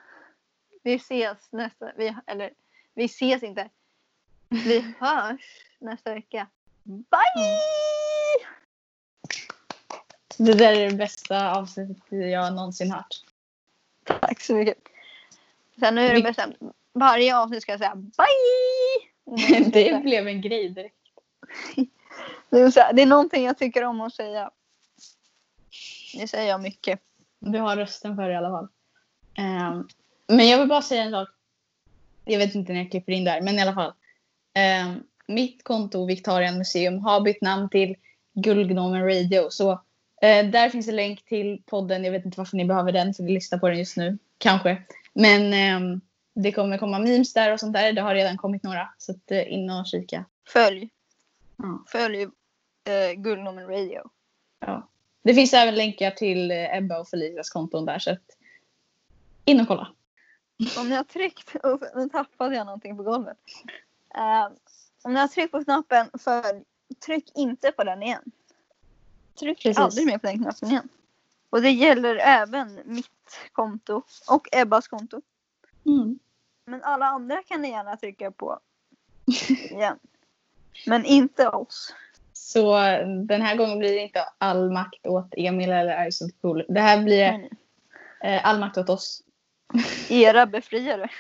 Vi 0.83 0.95
ses 0.95 1.53
nästa... 1.53 1.93
Vi, 1.97 2.17
eller 2.27 2.51
vi 2.95 3.05
ses 3.05 3.43
inte. 3.43 3.71
Vi 4.49 4.81
hörs 4.99 5.41
nästa 5.79 6.15
vecka. 6.15 6.47
Bye! 6.83 8.47
Det 10.39 10.53
där 10.53 10.73
är 10.73 10.91
det 10.91 10.97
bästa 10.97 11.53
avsnittet 11.53 12.03
jag 12.11 12.55
någonsin 12.55 12.91
hört. 12.91 13.25
Tack 14.05 14.41
så 14.41 14.55
mycket. 14.55 14.79
Sen 15.81 15.95
nu 15.95 16.01
är 16.01 16.15
det 16.15 16.23
bestämt. 16.23 16.57
Varje 16.93 17.37
avsnitt 17.37 17.63
ska 17.63 17.73
jag 17.73 17.79
säga 17.79 17.95
bye! 17.95 19.65
det 19.71 20.03
blev 20.03 20.29
en 20.29 20.41
grej 20.41 20.69
direkt. 20.69 20.97
Det 22.51 22.61
är, 22.61 22.81
här, 22.81 22.93
det 22.93 23.03
är 23.03 23.07
någonting 23.07 23.45
jag 23.45 23.59
tycker 23.59 23.85
om 23.85 24.01
att 24.01 24.15
säga. 24.15 24.51
Det 26.19 26.29
säger 26.29 26.49
jag 26.49 26.63
mycket. 26.63 27.01
Du 27.39 27.59
har 27.59 27.77
rösten 27.77 28.17
för 28.17 28.23
det 28.23 28.33
i 28.33 28.37
alla 28.37 28.51
fall. 28.51 28.69
Ehm, 29.35 29.89
men 30.27 30.49
jag 30.49 30.59
vill 30.59 30.69
bara 30.69 30.83
säga 30.83 31.03
en 31.03 31.11
sak. 31.11 31.29
Jag 32.25 32.39
vet 32.39 32.55
inte 32.55 32.73
när 32.73 32.81
jag 32.81 32.91
klipper 32.91 33.13
in 33.13 33.25
där, 33.25 33.41
men 33.41 33.55
i 33.55 33.63
alla 33.63 33.75
fall. 33.75 33.93
Ehm, 34.55 35.03
mitt 35.27 35.65
konto 35.65 36.07
Victorian 36.07 36.59
Museum 36.59 36.99
har 36.99 37.21
bytt 37.21 37.43
namn 37.43 37.69
till 37.69 37.97
Guldgnomen 38.35 39.03
Radio. 39.03 39.51
Så 39.51 39.71
eh, 40.23 40.47
där 40.47 40.71
finns 40.71 40.89
en 40.89 40.97
länk 40.97 41.25
till 41.25 41.63
podden. 41.67 42.05
Jag 42.05 42.13
vet 42.13 42.25
inte 42.25 42.39
varför 42.39 42.57
ni 42.57 42.65
behöver 42.65 42.93
den, 42.93 43.15
för 43.15 43.23
ni 43.23 43.33
lyssnar 43.33 43.59
på 43.59 43.69
den 43.69 43.79
just 43.79 43.97
nu. 43.97 44.19
Kanske. 44.39 44.83
Men 45.13 45.53
ehm, 45.53 46.01
det 46.35 46.53
kommer 46.53 46.79
komma 46.79 46.99
memes 46.99 47.33
där 47.33 47.53
och 47.53 47.61
sånt 47.61 47.73
där. 47.73 47.93
Det 47.93 48.01
har 48.01 48.15
redan 48.15 48.37
kommit 48.37 48.63
några. 48.63 48.89
Så 48.99 49.13
att, 49.13 49.31
eh, 49.31 49.53
in 49.53 49.71
och 49.71 49.87
kika. 49.87 50.25
Följ. 50.49 50.91
Följ 51.87 52.23
eh, 52.23 53.13
Guldnomen 53.17 53.67
Radio. 53.67 54.01
Ja. 54.61 54.89
Det 55.27 55.35
finns 55.35 55.55
även 55.55 55.75
länkar 55.75 56.11
till 56.11 56.51
eh, 56.51 56.77
Ebba 56.77 56.99
och 57.01 57.09
Felicias 57.09 57.51
konton 57.51 57.85
där. 57.85 57.99
Så 57.99 58.11
att, 58.11 58.37
in 59.45 59.61
och 59.61 59.69
kolla. 59.69 59.93
Om 60.79 60.89
ni 60.89 60.95
har 60.95 61.05
tryckt, 61.05 61.55
och 61.63 61.83
nu 61.97 62.09
tappade 62.09 62.57
jag 62.57 62.67
någonting 62.67 62.97
på 62.97 63.03
golvet. 63.03 63.39
Eh, 64.15 64.49
om 65.03 65.13
ni 65.13 65.21
har 65.21 65.29
tryckt 65.29 65.53
på 65.53 65.65
knappen 65.65 66.11
följ, 66.19 66.63
tryck 67.07 67.31
inte 67.35 67.73
på 67.73 67.85
den 67.85 68.03
igen. 68.03 68.23
Tryck 69.39 69.63
Precis. 69.63 69.79
aldrig 69.79 70.07
mer 70.07 70.19
på 70.19 70.27
den 70.27 70.39
knappen 70.39 70.69
igen. 70.69 70.89
Och 71.51 71.63
det 71.63 71.71
gäller 71.71 72.17
även 72.17 72.81
mitt 72.85 73.51
konto 73.53 74.03
och 74.31 74.49
Ebbas 74.53 74.89
konto. 74.89 75.23
Mm. 75.87 76.19
Men 76.65 76.83
alla 76.83 77.07
andra 77.07 77.43
kan 77.43 77.63
ni 77.63 77.71
gärna 77.71 77.97
trycka 77.97 78.31
på 78.31 78.61
igen. 79.71 79.99
Men 80.87 81.05
inte 81.05 81.49
oss. 81.49 81.95
Så 82.47 82.77
den 83.29 83.43
här 83.43 83.57
gången 83.57 83.79
blir 83.79 83.93
det 83.93 83.99
inte 83.99 84.25
all 84.39 84.71
makt 84.71 85.07
åt 85.07 85.35
Emil 85.37 85.73
eller 85.73 86.11
Ice 86.11 86.23
Cool. 86.41 86.65
Det 86.69 86.81
här 86.81 87.03
blir 87.03 87.51
eh, 88.21 88.47
all 88.47 88.61
makt 88.61 88.79
åt 88.79 88.89
oss. 88.89 89.23
Era 90.09 90.47
befriare. 90.47 91.11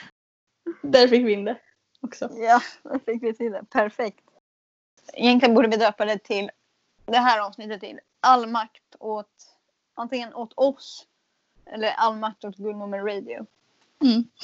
Där 0.82 1.08
fick 1.08 1.26
vi 1.26 1.32
in 1.32 1.44
det 1.44 1.58
också. 2.00 2.30
Ja, 2.32 2.60
då 2.82 2.98
fick 2.98 3.22
vi 3.22 3.34
till 3.34 3.52
det. 3.52 3.64
Perfekt. 3.70 4.24
Egentligen 5.12 5.54
borde 5.54 5.68
vi 5.68 5.76
döpa 5.76 6.04
det 6.04 6.18
till 6.18 6.50
det 7.04 7.18
här 7.18 7.40
avsnittet 7.40 7.80
till 7.80 8.00
all 8.20 8.46
makt 8.46 8.96
åt 8.98 9.56
antingen 9.94 10.34
åt 10.34 10.52
oss 10.56 11.06
eller 11.66 11.88
all 11.88 12.16
makt 12.16 12.44
åt 12.44 12.56
Guldnummer 12.56 12.98
Radio. 12.98 13.46
Mm. 14.02 14.24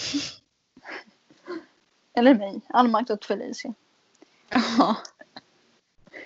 Eller 2.15 2.35
mig. 2.35 2.61
All 2.69 2.89
makt 2.89 3.11
åt 3.11 3.25
Felicia. 3.25 3.75
Ja. 4.79 4.97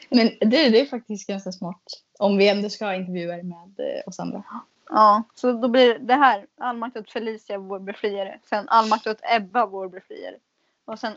Men 0.09 0.31
det, 0.41 0.69
det 0.69 0.81
är 0.81 0.87
faktiskt 0.87 1.29
ganska 1.29 1.53
smart. 1.53 1.83
Om 2.19 2.37
vi 2.37 2.49
ändå 2.49 2.69
ska 2.69 2.85
ha 2.85 2.95
intervjuer 2.95 3.43
med 3.43 3.75
eh, 3.79 4.09
oss 4.09 4.21
andra. 4.21 4.43
Ja, 4.89 5.23
så 5.35 5.53
då 5.53 5.69
blir 5.69 5.99
det 5.99 6.15
här 6.15 6.47
all 6.59 6.77
makt 6.77 6.97
åt 6.97 7.11
Felicia, 7.11 7.59
vår 7.59 7.79
befriare. 7.79 8.39
Sen 8.51 8.69
all 8.69 8.89
makt 8.89 9.07
åt 9.07 9.21
Ebba, 9.23 9.67
vår 9.67 9.89
befriare. 9.89 10.37
Och 10.85 10.99
sen 10.99 11.17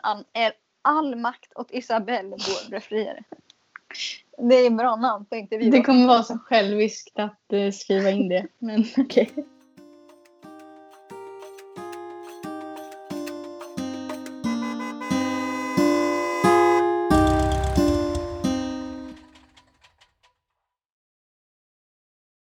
all, 0.81 1.15
makt 1.15 1.51
åt 1.55 1.71
Isabelle, 1.71 2.29
vår 2.29 2.69
befriare. 2.69 3.23
Det 4.37 4.55
är 4.55 4.69
bra 4.69 4.95
namn 4.95 5.25
på 5.25 5.35
intervju. 5.35 5.71
Det 5.71 5.81
kommer 5.81 6.07
vara 6.07 6.23
så 6.23 6.37
själviskt 6.37 7.19
att 7.19 7.53
eh, 7.53 7.71
skriva 7.71 8.09
in 8.09 8.29
det. 8.29 8.47
Men 8.59 8.85
okej. 8.97 9.31